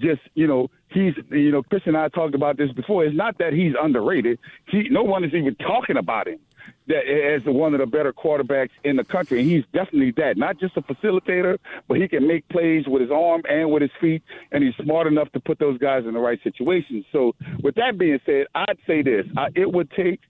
just 0.00 0.20
you 0.34 0.46
know 0.46 0.68
he's 0.88 1.14
you 1.30 1.50
know 1.50 1.62
Chris 1.62 1.82
and 1.86 1.96
I 1.96 2.08
talked 2.08 2.34
about 2.34 2.56
this 2.56 2.72
before. 2.72 3.04
It's 3.04 3.16
not 3.16 3.38
that 3.38 3.52
he's 3.52 3.74
underrated. 3.80 4.38
He 4.68 4.88
no 4.90 5.02
one 5.02 5.24
is 5.24 5.34
even 5.34 5.54
talking 5.56 5.96
about 5.96 6.28
him 6.28 6.38
that 6.88 7.06
as 7.06 7.44
one 7.44 7.74
of 7.74 7.80
the 7.80 7.86
better 7.86 8.12
quarterbacks 8.12 8.70
in 8.84 8.96
the 8.96 9.04
country. 9.04 9.40
And 9.40 9.50
he's 9.50 9.64
definitely 9.72 10.12
that. 10.16 10.36
Not 10.36 10.58
just 10.58 10.76
a 10.76 10.82
facilitator, 10.82 11.58
but 11.88 11.98
he 11.98 12.08
can 12.08 12.26
make 12.26 12.48
plays 12.48 12.84
with 12.86 13.02
his 13.02 13.10
arm 13.10 13.42
and 13.48 13.70
with 13.70 13.82
his 13.82 13.90
feet, 14.00 14.22
and 14.50 14.62
he's 14.62 14.74
smart 14.82 15.06
enough 15.06 15.30
to 15.32 15.40
put 15.40 15.58
those 15.58 15.78
guys 15.78 16.04
in 16.06 16.14
the 16.14 16.20
right 16.20 16.40
situations. 16.42 17.04
So, 17.12 17.34
with 17.62 17.74
that 17.76 17.98
being 17.98 18.18
said, 18.26 18.46
I'd 18.54 18.78
say 18.86 19.02
this: 19.02 19.26
I, 19.36 19.48
it 19.54 19.70
would 19.70 19.90
take, 19.92 20.20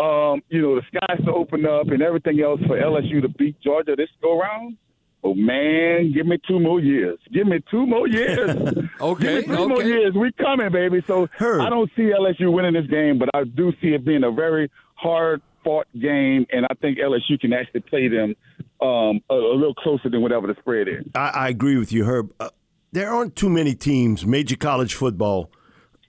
um, 0.00 0.42
you 0.48 0.60
know, 0.60 0.76
the 0.76 0.82
skies 0.88 1.24
to 1.24 1.32
open 1.32 1.66
up 1.66 1.88
and 1.88 2.02
everything 2.02 2.40
else 2.40 2.60
for 2.66 2.76
LSU 2.76 3.22
to 3.22 3.28
beat 3.28 3.60
Georgia 3.60 3.96
this 3.96 4.10
go 4.20 4.38
round. 4.38 4.76
Oh 5.24 5.34
man, 5.34 6.12
give 6.12 6.26
me 6.26 6.38
two 6.48 6.58
more 6.58 6.80
years. 6.80 7.18
Give 7.32 7.46
me 7.46 7.60
two 7.70 7.86
more 7.86 8.08
years. 8.08 8.50
okay, 9.00 9.42
give 9.42 9.48
me 9.48 9.56
two 9.56 9.62
okay. 9.62 9.72
more 9.72 9.82
years. 9.84 10.14
We 10.14 10.32
coming, 10.32 10.72
baby. 10.72 11.02
So 11.06 11.28
Herb. 11.38 11.60
I 11.60 11.70
don't 11.70 11.90
see 11.94 12.10
LSU 12.10 12.52
winning 12.52 12.72
this 12.72 12.88
game, 12.88 13.20
but 13.20 13.28
I 13.32 13.44
do 13.44 13.72
see 13.80 13.88
it 13.94 14.04
being 14.04 14.24
a 14.24 14.32
very 14.32 14.68
hard 14.94 15.40
fought 15.64 15.86
game, 15.98 16.46
and 16.50 16.66
I 16.70 16.74
think 16.74 16.98
LSU 16.98 17.38
can 17.40 17.52
actually 17.52 17.80
play 17.80 18.08
them 18.08 18.34
um, 18.80 19.20
a, 19.30 19.34
a, 19.34 19.56
little 19.56 19.74
closer 19.74 20.08
than 20.08 20.22
whatever 20.22 20.46
the 20.46 20.56
spread 20.60 20.88
is. 20.88 21.04
I, 21.14 21.28
I 21.28 21.48
agree 21.48 21.76
with 21.76 21.92
you, 21.92 22.04
Herb. 22.04 22.32
Uh, 22.40 22.50
there 22.92 23.10
aren't 23.10 23.36
too 23.36 23.48
many 23.48 23.74
teams, 23.74 24.26
major 24.26 24.56
college 24.56 24.94
football. 24.94 25.50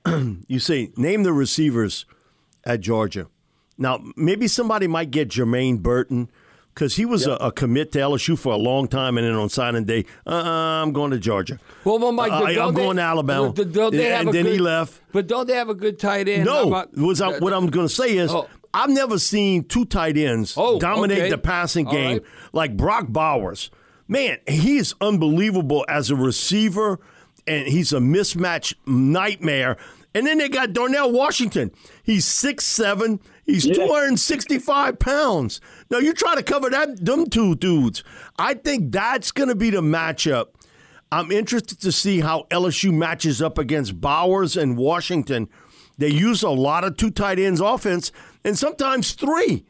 you 0.48 0.60
say, 0.60 0.91
name 0.98 1.24
the 1.24 1.33
receivers 1.33 2.05
at 2.65 2.81
Georgia. 2.81 3.27
Now, 3.77 4.03
maybe 4.15 4.48
somebody 4.48 4.88
might 4.88 5.12
get 5.12 5.29
Jermaine 5.29 5.81
Burton 5.81 6.29
because 6.74 6.95
he 6.95 7.05
was 7.05 7.25
yep. 7.27 7.39
a, 7.39 7.48
a, 7.48 7.51
commit 7.51 7.91
to 7.93 8.00
LSU 8.00 8.38
for 8.38 8.53
a 8.53 8.57
long 8.57 8.88
time, 8.88 9.17
and 9.17 9.25
then 9.25 9.33
on 9.36 9.50
signing 9.50 9.86
day, 9.86 10.05
uh, 10.25 10.31
I'm 10.33 10.91
going 10.91 11.12
to 11.12 11.19
Georgia. 11.19 11.60
Well, 11.83 12.00
well 12.00 12.12
Mike, 12.12 12.31
uh, 12.31 12.43
I'm 12.45 12.74
they, 12.74 12.81
going 12.81 12.98
to 12.98 13.03
Alabama. 13.03 13.53
Don't 13.53 13.91
they 13.91 14.12
and 14.12 14.27
then 14.33 14.43
good, 14.43 14.53
he 14.53 14.57
left. 14.57 15.00
But 15.12 15.27
don't 15.27 15.48
they 15.48 15.55
have 15.55 15.69
a 15.69 15.75
good 15.75 16.00
tight 16.00 16.27
end? 16.27 16.45
No, 16.45 16.67
about, 16.67 16.95
was 16.95 17.22
I, 17.22 17.38
what 17.39 17.53
I'm 17.53 17.67
going 17.67 17.88
to 17.88 17.93
say 17.93 18.17
is. 18.17 18.31
Oh. 18.31 18.48
I've 18.74 18.89
never 18.89 19.20
seen 19.20 19.65
two 19.65 19.86
tight 19.86 20.18
ends 20.18 20.56
oh, 20.58 20.80
dominate 20.80 21.20
okay. 21.20 21.30
the 21.30 21.38
passing 21.38 21.86
game 21.86 22.18
right. 22.18 22.25
like 22.53 22.75
Brock 22.75 23.08
Bowers. 23.10 23.70
Man, 24.08 24.39
he 24.48 24.77
is 24.77 24.96
unbelievable 25.00 25.86
as 25.88 26.10
a 26.10 26.15
receiver, 26.15 27.00
and 27.46 27.68
he's 27.68 27.94
a 27.94 28.00
mismatch 28.00 28.74
nightmare. 28.86 29.77
And 30.15 30.27
then 30.27 30.38
they 30.38 30.50
got 30.50 30.74
Darnell 30.74 31.12
Washington. 31.12 31.72
He's 32.03 32.25
six 32.25 32.65
seven. 32.65 33.20
He's 33.46 33.65
yeah. 33.65 33.74
265 33.74 35.00
pounds. 35.00 35.60
Now 35.89 35.98
you 35.98 36.13
try 36.13 36.36
to 36.36 36.44
cover 36.44 36.70
that 36.70 37.03
them 37.03 37.30
two 37.30 37.56
dudes. 37.56 38.03
I 38.38 38.53
think 38.53 38.92
that's 38.92 39.32
going 39.32 39.50
to 39.50 39.56
be 39.56 39.70
the 39.70 39.82
matchup. 39.82 40.48
I'm 41.12 41.32
interested 41.32 41.80
to 41.82 41.92
see 41.92 42.22
how 42.22 42.48
LSU 42.50 42.92
matches 42.92 43.42
up 43.42 43.58
against 43.58 44.00
Bowers 44.00 44.58
and 44.58 44.77
Washington. 44.77 45.50
They 45.98 46.10
use 46.10 46.42
a 46.42 46.50
lot 46.50 46.84
of 46.84 46.98
two 46.98 47.12
tight 47.12 47.38
ends 47.38 47.62
offense 47.62 48.12
and 48.44 48.58
sometimes 48.58 49.14
three. 49.14 49.66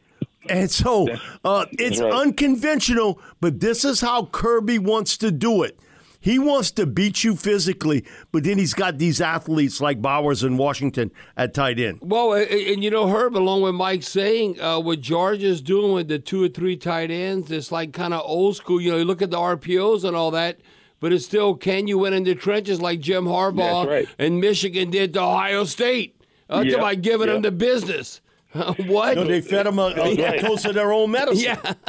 And 0.50 0.70
so 0.70 1.08
uh, 1.46 1.66
it's 1.72 2.02
right. 2.02 2.14
unconventional, 2.14 3.22
but 3.40 3.60
this 3.60 3.86
is 3.86 4.02
how 4.02 4.26
Kirby 4.26 4.80
wants 4.80 5.18
to 5.18 5.32
do 5.32 5.64
it. 5.64 5.80
He 6.24 6.40
wants 6.40 6.72
to 6.72 6.86
beat 6.86 7.26
you 7.26 7.36
physically, 7.36 8.06
but 8.32 8.46
then 8.46 8.58
he's 8.58 8.74
got 8.74 8.98
these 8.98 9.20
athletes 9.20 9.82
like 9.82 10.02
Bowers 10.02 10.42
and 10.42 10.58
Washington 10.58 11.12
at 11.36 11.54
tight 11.54 11.80
end. 11.80 12.00
Well, 12.02 12.32
and 12.32 12.82
you 12.82 12.90
know, 12.90 13.10
Herb, 13.10 13.36
along 13.36 13.62
with 13.62 13.76
Mike 13.76 14.04
saying, 14.04 14.60
uh, 14.62 14.80
what 14.80 15.02
Georgia's 15.02 15.62
doing 15.62 15.92
with 15.92 16.08
the 16.08 16.20
two 16.20 16.42
or 16.42 16.48
three 16.48 16.78
tight 16.78 17.12
ends, 17.12 17.52
it's 17.52 17.74
like 17.74 17.92
kind 17.92 18.14
of 18.14 18.22
old 18.24 18.56
school. 18.56 18.80
You 18.80 18.92
know, 18.92 18.98
you 19.00 19.04
look 19.04 19.22
at 19.22 19.32
the 19.32 19.38
RPOs 19.38 20.06
and 20.06 20.16
all 20.16 20.32
that, 20.32 20.62
but 21.02 21.12
it's 21.12 21.26
still, 21.26 21.56
can 21.56 21.88
you 21.88 21.98
win 21.98 22.14
in 22.14 22.24
the 22.24 22.36
trenches 22.36 22.80
like 22.80 23.02
Jim 23.02 23.26
Harbaugh 23.26 23.86
right. 23.86 24.08
and 24.18 24.40
Michigan 24.40 24.92
did 24.92 25.14
to 25.16 25.22
Ohio 25.22 25.66
State? 25.66 26.16
Uh, 26.50 26.64
Yep, 26.66 26.80
by 26.80 26.96
giving 26.96 27.28
yep. 27.28 27.36
them 27.36 27.42
the 27.42 27.52
business. 27.52 28.22
what? 28.88 29.16
No, 29.16 29.24
they 29.26 29.42
fed 29.42 29.66
them 29.66 29.80
a, 29.80 29.84
a 29.96 30.16
Right. 30.16 30.42
dose 30.42 30.66
of 30.66 30.74
their 30.76 30.92
own 30.94 31.12
medicine. 31.12 31.58
yeah. 31.64 31.74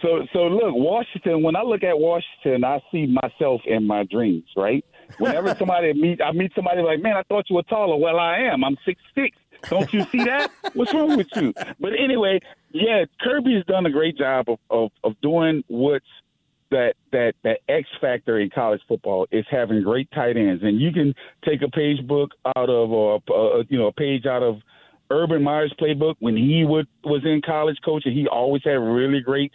So, 0.00 0.24
so 0.32 0.44
look, 0.46 0.74
Washington. 0.76 1.42
When 1.42 1.56
I 1.56 1.62
look 1.62 1.82
at 1.82 1.98
Washington, 1.98 2.62
I 2.62 2.80
see 2.92 3.06
myself 3.06 3.62
in 3.66 3.84
my 3.84 4.04
dreams. 4.04 4.44
Right. 4.56 4.84
Whenever 5.18 5.52
somebody 5.58 5.92
meet, 5.92 6.20
I 6.22 6.30
meet 6.30 6.52
somebody 6.54 6.82
like, 6.82 7.02
man, 7.02 7.16
I 7.16 7.24
thought 7.24 7.46
you 7.50 7.56
were 7.56 7.64
taller. 7.64 7.96
Well, 7.96 8.16
I 8.16 8.38
am. 8.38 8.62
I'm 8.62 8.76
six 8.86 9.00
six. 9.16 9.36
Don't 9.68 9.92
you 9.92 10.04
see 10.12 10.22
that? 10.22 10.52
What's 10.74 10.94
wrong 10.94 11.16
with 11.16 11.26
you? 11.34 11.52
But 11.80 11.94
anyway, 12.00 12.38
yeah, 12.70 13.06
Kirby's 13.20 13.64
done 13.66 13.86
a 13.86 13.90
great 13.90 14.16
job 14.16 14.48
of 14.48 14.58
of, 14.70 14.92
of 15.02 15.20
doing 15.20 15.64
what's 15.66 16.06
that 16.70 16.94
that 17.10 17.32
that 17.42 17.58
X 17.68 17.88
factor 18.00 18.38
in 18.38 18.50
college 18.50 18.82
football 18.86 19.26
is 19.32 19.46
having 19.50 19.82
great 19.82 20.08
tight 20.12 20.36
ends, 20.36 20.62
and 20.62 20.80
you 20.80 20.92
can 20.92 21.12
take 21.44 21.60
a 21.62 21.68
page 21.68 22.06
book 22.06 22.30
out 22.54 22.70
of 22.70 22.92
or 22.92 23.16
uh, 23.34 23.64
you 23.68 23.76
know 23.78 23.88
a 23.88 23.92
page 23.92 24.26
out 24.26 24.44
of 24.44 24.58
Urban 25.10 25.42
Meyer's 25.42 25.72
playbook 25.80 26.16
when 26.18 26.36
he 26.36 26.64
would 26.64 26.86
was 27.04 27.22
in 27.24 27.40
college 27.44 27.78
coaching. 27.84 28.12
He 28.12 28.26
always 28.28 28.62
had 28.64 28.72
really 28.72 29.20
great 29.20 29.52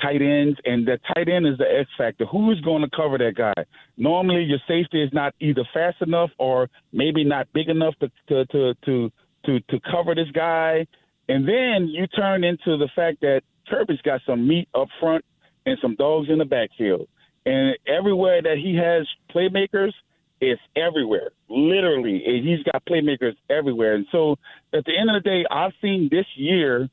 tight 0.00 0.20
ends, 0.20 0.58
and 0.64 0.86
the 0.86 0.98
tight 1.14 1.28
end 1.28 1.46
is 1.46 1.58
the 1.58 1.64
X 1.64 1.88
factor. 1.96 2.26
Who's 2.26 2.60
going 2.60 2.82
to 2.82 2.90
cover 2.94 3.18
that 3.18 3.34
guy? 3.36 3.64
Normally, 3.96 4.42
your 4.42 4.58
safety 4.66 5.02
is 5.02 5.10
not 5.12 5.34
either 5.40 5.62
fast 5.72 6.02
enough 6.02 6.30
or 6.38 6.68
maybe 6.92 7.24
not 7.24 7.46
big 7.52 7.68
enough 7.68 7.94
to 8.00 8.10
to 8.28 8.44
to 8.46 8.74
to 8.86 9.12
to, 9.46 9.60
to 9.60 9.80
cover 9.90 10.14
this 10.14 10.30
guy. 10.32 10.86
And 11.28 11.48
then 11.48 11.88
you 11.88 12.06
turn 12.06 12.44
into 12.44 12.76
the 12.76 12.88
fact 12.94 13.20
that 13.20 13.42
Kirby's 13.68 14.00
got 14.02 14.20
some 14.26 14.46
meat 14.46 14.68
up 14.74 14.88
front 15.00 15.24
and 15.66 15.78
some 15.80 15.94
dogs 15.96 16.28
in 16.28 16.38
the 16.38 16.44
backfield. 16.44 17.08
And 17.46 17.76
everywhere 17.86 18.42
that 18.42 18.56
he 18.58 18.76
has 18.76 19.06
playmakers, 19.34 19.92
it's 20.40 20.60
everywhere. 20.76 21.30
Literally, 21.48 22.22
he's 22.44 22.62
got 22.64 22.84
playmakers 22.84 23.34
everywhere. 23.48 23.94
And 23.94 24.06
so 24.12 24.36
at 24.72 24.84
the 24.84 24.92
end 24.98 25.08
of 25.10 25.22
the 25.22 25.28
day, 25.28 25.44
I've 25.50 25.72
seen 25.80 26.08
this 26.10 26.26
year 26.36 26.88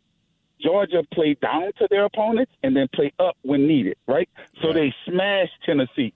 Georgia 0.61 1.03
play 1.13 1.35
down 1.41 1.71
to 1.79 1.87
their 1.89 2.05
opponents 2.05 2.51
and 2.63 2.75
then 2.75 2.87
play 2.93 3.11
up 3.19 3.35
when 3.41 3.67
needed, 3.67 3.97
right? 4.07 4.29
So 4.61 4.71
they 4.71 4.93
smashed 5.07 5.53
Tennessee, 5.65 6.13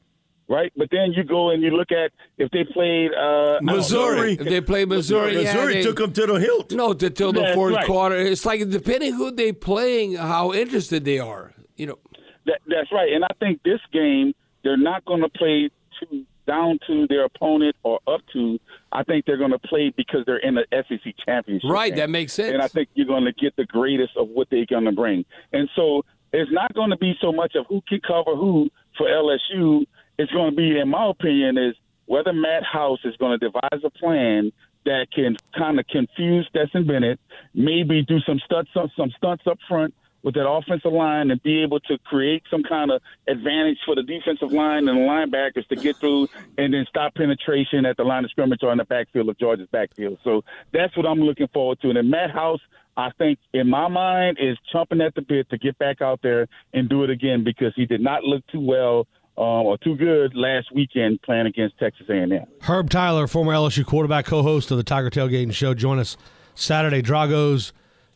right? 0.48 0.72
But 0.78 0.90
then 0.92 1.14
you 1.14 1.24
go 1.24 1.50
and 1.50 1.64
you 1.64 1.72
look 1.72 1.92
at 1.92 2.12
if 2.38 2.52
they 2.52 2.64
played 2.64 3.12
uh, 3.14 3.58
Missouri. 3.62 4.34
If 4.34 4.46
they 4.46 4.62
played 4.62 4.90
Missouri, 4.90 5.34
yeah, 5.34 5.54
Missouri 5.54 5.74
they- 5.76 5.82
took 5.84 5.98
them 5.98 6.14
to 6.14 6.26
the 6.28 6.36
hilt. 6.36 6.72
No, 6.74 6.94
to 6.94 7.10
till 7.10 7.34
the 7.34 7.42
That's 7.42 7.56
fourth 7.56 7.74
right. 7.76 7.88
quarter. 7.88 8.18
It's 8.18 8.46
like 8.46 8.70
depending 8.70 9.14
who 9.14 9.32
they're 9.32 9.54
playing, 9.54 10.16
how 10.16 10.54
interested 10.54 11.04
they 11.06 11.18
are. 11.20 11.52
You 11.76 11.88
know, 11.88 12.00
That, 12.46 12.60
that's 12.68 12.92
right. 12.92 13.12
And 13.12 13.26
I 13.26 13.34
think 13.40 13.64
this 13.64 13.82
game, 13.92 14.34
they're 14.64 14.78
not 14.78 15.04
going 15.06 15.22
to 15.22 15.30
play 15.30 15.70
to, 16.02 16.24
down 16.46 16.80
to 16.88 17.08
their 17.08 17.26
opponent 17.26 17.76
or 17.84 18.00
up 18.08 18.22
to. 18.34 18.60
I 18.92 19.04
think 19.04 19.26
they're 19.26 19.38
going 19.38 19.52
to 19.52 19.60
play 19.60 19.94
because 19.96 20.22
they're 20.26 20.38
in 20.38 20.56
the 20.56 20.66
SEC 20.72 21.14
championship. 21.26 21.70
right? 21.70 21.92
game. 21.92 22.00
That 22.00 22.10
makes 22.10 22.34
sense. 22.34 22.54
And 22.54 22.62
I 22.62 22.68
think 22.68 22.90
you're 22.94 23.08
going 23.08 23.26
to 23.26 23.34
get 23.34 23.56
the 23.56 23.66
greatest 23.66 24.16
of 24.18 24.30
what 24.30 24.50
they're 24.50 24.66
going 24.66 24.86
to 24.86 24.92
bring. 24.92 25.26
And 25.54 25.70
so 25.76 26.04
it's 26.34 26.52
not 26.52 26.74
going 26.74 26.90
to 26.90 26.98
be 26.98 27.16
so 27.22 27.32
much 27.32 27.56
of 27.56 27.66
who 27.68 27.82
can 27.88 28.02
cover 28.06 28.36
who 28.36 28.70
for 28.98 29.08
LSU. 29.08 29.86
It's 30.18 30.32
going 30.32 30.52
to 30.52 30.56
be, 30.56 30.80
in 30.80 30.90
my 30.90 31.10
opinion, 31.10 31.58
is 31.58 31.76
whether 32.06 32.34
Matt 32.34 32.64
House 32.64 33.00
is 33.04 33.16
going 33.18 33.40
to 33.40 33.46
devise 33.46 33.84
a 33.84 33.90
plan 33.90 34.52
that 34.86 35.08
can 35.14 35.36
kind 35.58 35.80
of 35.80 35.88
confuse 35.88 36.48
Stetson 36.50 36.86
Bennett, 36.86 37.20
maybe 37.54 38.04
do 38.04 38.20
some 38.20 38.40
stunts, 38.46 38.70
some, 38.74 38.92
some 38.96 39.12
stunts 39.18 39.44
up 39.48 39.58
front 39.68 39.94
with 40.26 40.34
that 40.34 40.50
offensive 40.50 40.92
line 40.92 41.30
and 41.30 41.42
be 41.44 41.62
able 41.62 41.80
to 41.80 42.00
create 42.00 42.42
some 42.50 42.64
kind 42.64 42.90
of 42.90 43.00
advantage 43.28 43.78
for 43.86 43.94
the 43.94 44.02
defensive 44.02 44.52
line 44.52 44.88
and 44.90 44.98
the 44.98 45.02
linebackers 45.02 45.68
to 45.68 45.76
get 45.76 45.96
through 45.98 46.28
and 46.58 46.74
then 46.74 46.84
stop 46.90 47.14
penetration 47.14 47.86
at 47.86 47.96
the 47.96 48.04
line 48.04 48.26
of 48.26 48.32
scrimmage 48.32 48.60
or 48.64 48.72
in 48.72 48.80
the 48.80 48.86
backfield 48.86 49.30
of 49.30 49.38
Georgia's 49.38 49.70
backfield. 49.72 50.18
So 50.24 50.44
that's 50.74 50.98
what 50.98 51.06
I'm 51.06 51.20
looking 51.20 51.48
forward 51.54 51.80
to. 51.82 51.90
And 51.90 51.98
then 51.98 52.10
Matt 52.10 52.32
House, 52.32 52.60
I 52.98 53.12
think, 53.20 53.38
in 53.54 53.70
my 53.70 53.88
mind, 53.88 54.40
is 54.42 54.58
chomping 54.74 55.06
at 55.06 55.14
the 55.14 55.22
bit 55.22 55.48
to 55.52 55.60
get 55.60 55.78
back 55.78 56.02
out 56.02 56.22
there 56.24 56.48
and 56.74 56.90
do 56.90 57.04
it 57.04 57.12
again 57.12 57.44
because 57.44 57.74
he 57.76 57.86
did 57.86 58.02
not 58.02 58.24
look 58.24 58.46
too 58.48 58.62
well 58.62 59.08
um, 59.38 59.68
or 59.68 59.78
too 59.78 59.96
good 59.96 60.36
last 60.36 60.72
weekend 60.74 61.22
playing 61.22 61.46
against 61.46 61.78
Texas 61.78 62.08
A&M. 62.10 62.34
Herb 62.62 62.90
Tyler, 62.90 63.28
former 63.28 63.54
LSU 63.54 63.86
quarterback, 63.86 64.26
co-host 64.26 64.72
of 64.72 64.78
the 64.78 64.84
Tiger 64.84 65.12
Tailgating 65.12 65.54
Show, 65.54 65.76
join 65.76 66.00
us 66.00 66.18
Saturday. 66.56 67.04
Drago's 67.04 67.74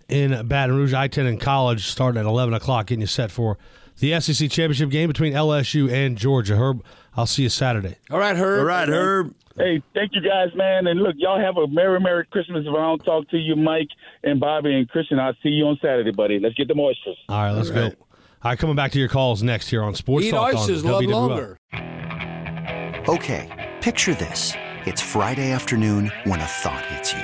in 0.09 0.47
Baton 0.47 0.75
Rouge, 0.75 0.93
I-10 0.93 1.27
in 1.27 1.37
college, 1.37 1.85
starting 1.87 2.19
at 2.19 2.25
11 2.25 2.53
o'clock, 2.53 2.87
getting 2.87 3.01
you 3.01 3.07
set 3.07 3.31
for 3.31 3.57
the 3.99 4.19
SEC 4.19 4.49
championship 4.49 4.89
game 4.89 5.07
between 5.07 5.33
LSU 5.33 5.91
and 5.91 6.17
Georgia. 6.17 6.55
Herb, 6.55 6.83
I'll 7.15 7.25
see 7.25 7.43
you 7.43 7.49
Saturday. 7.49 7.95
All 8.09 8.19
right, 8.19 8.35
Herb. 8.35 8.59
All 8.59 8.65
right, 8.65 8.87
Herb. 8.87 9.33
Hey, 9.57 9.83
thank 9.93 10.11
you 10.13 10.21
guys, 10.21 10.55
man. 10.55 10.87
And 10.87 11.01
look, 11.01 11.15
y'all 11.17 11.39
have 11.39 11.57
a 11.57 11.67
Merry, 11.67 11.99
Merry 11.99 12.25
Christmas 12.25 12.65
if 12.65 12.73
I 12.73 12.81
don't 12.81 13.03
talk 13.03 13.29
to 13.29 13.37
you, 13.37 13.57
Mike 13.57 13.89
and 14.23 14.39
Bobby 14.39 14.73
and 14.73 14.87
Christian. 14.87 15.19
I'll 15.19 15.33
see 15.43 15.49
you 15.49 15.65
on 15.65 15.77
Saturday, 15.81 16.11
buddy. 16.11 16.39
Let's 16.39 16.55
get 16.55 16.69
the 16.69 16.75
moistures. 16.75 17.15
All 17.27 17.43
right, 17.43 17.51
let's 17.51 17.69
go. 17.69 17.87
All 17.87 18.51
right, 18.51 18.57
coming 18.57 18.77
back 18.77 18.93
to 18.93 18.99
your 18.99 19.09
calls 19.09 19.43
next 19.43 19.67
here 19.67 19.83
on 19.83 19.95
Sports 19.95 20.27
Eat 20.27 20.31
Talk 20.31 20.53
on 20.53 20.61
oysters, 20.61 20.85
love 20.85 21.03
WWL. 21.03 21.11
longer. 21.11 21.57
Okay, 23.09 23.73
picture 23.81 24.13
this. 24.13 24.53
It's 24.85 25.01
Friday 25.01 25.51
afternoon 25.51 26.09
when 26.23 26.39
a 26.39 26.45
thought 26.45 26.85
hits 26.85 27.13
you. 27.13 27.23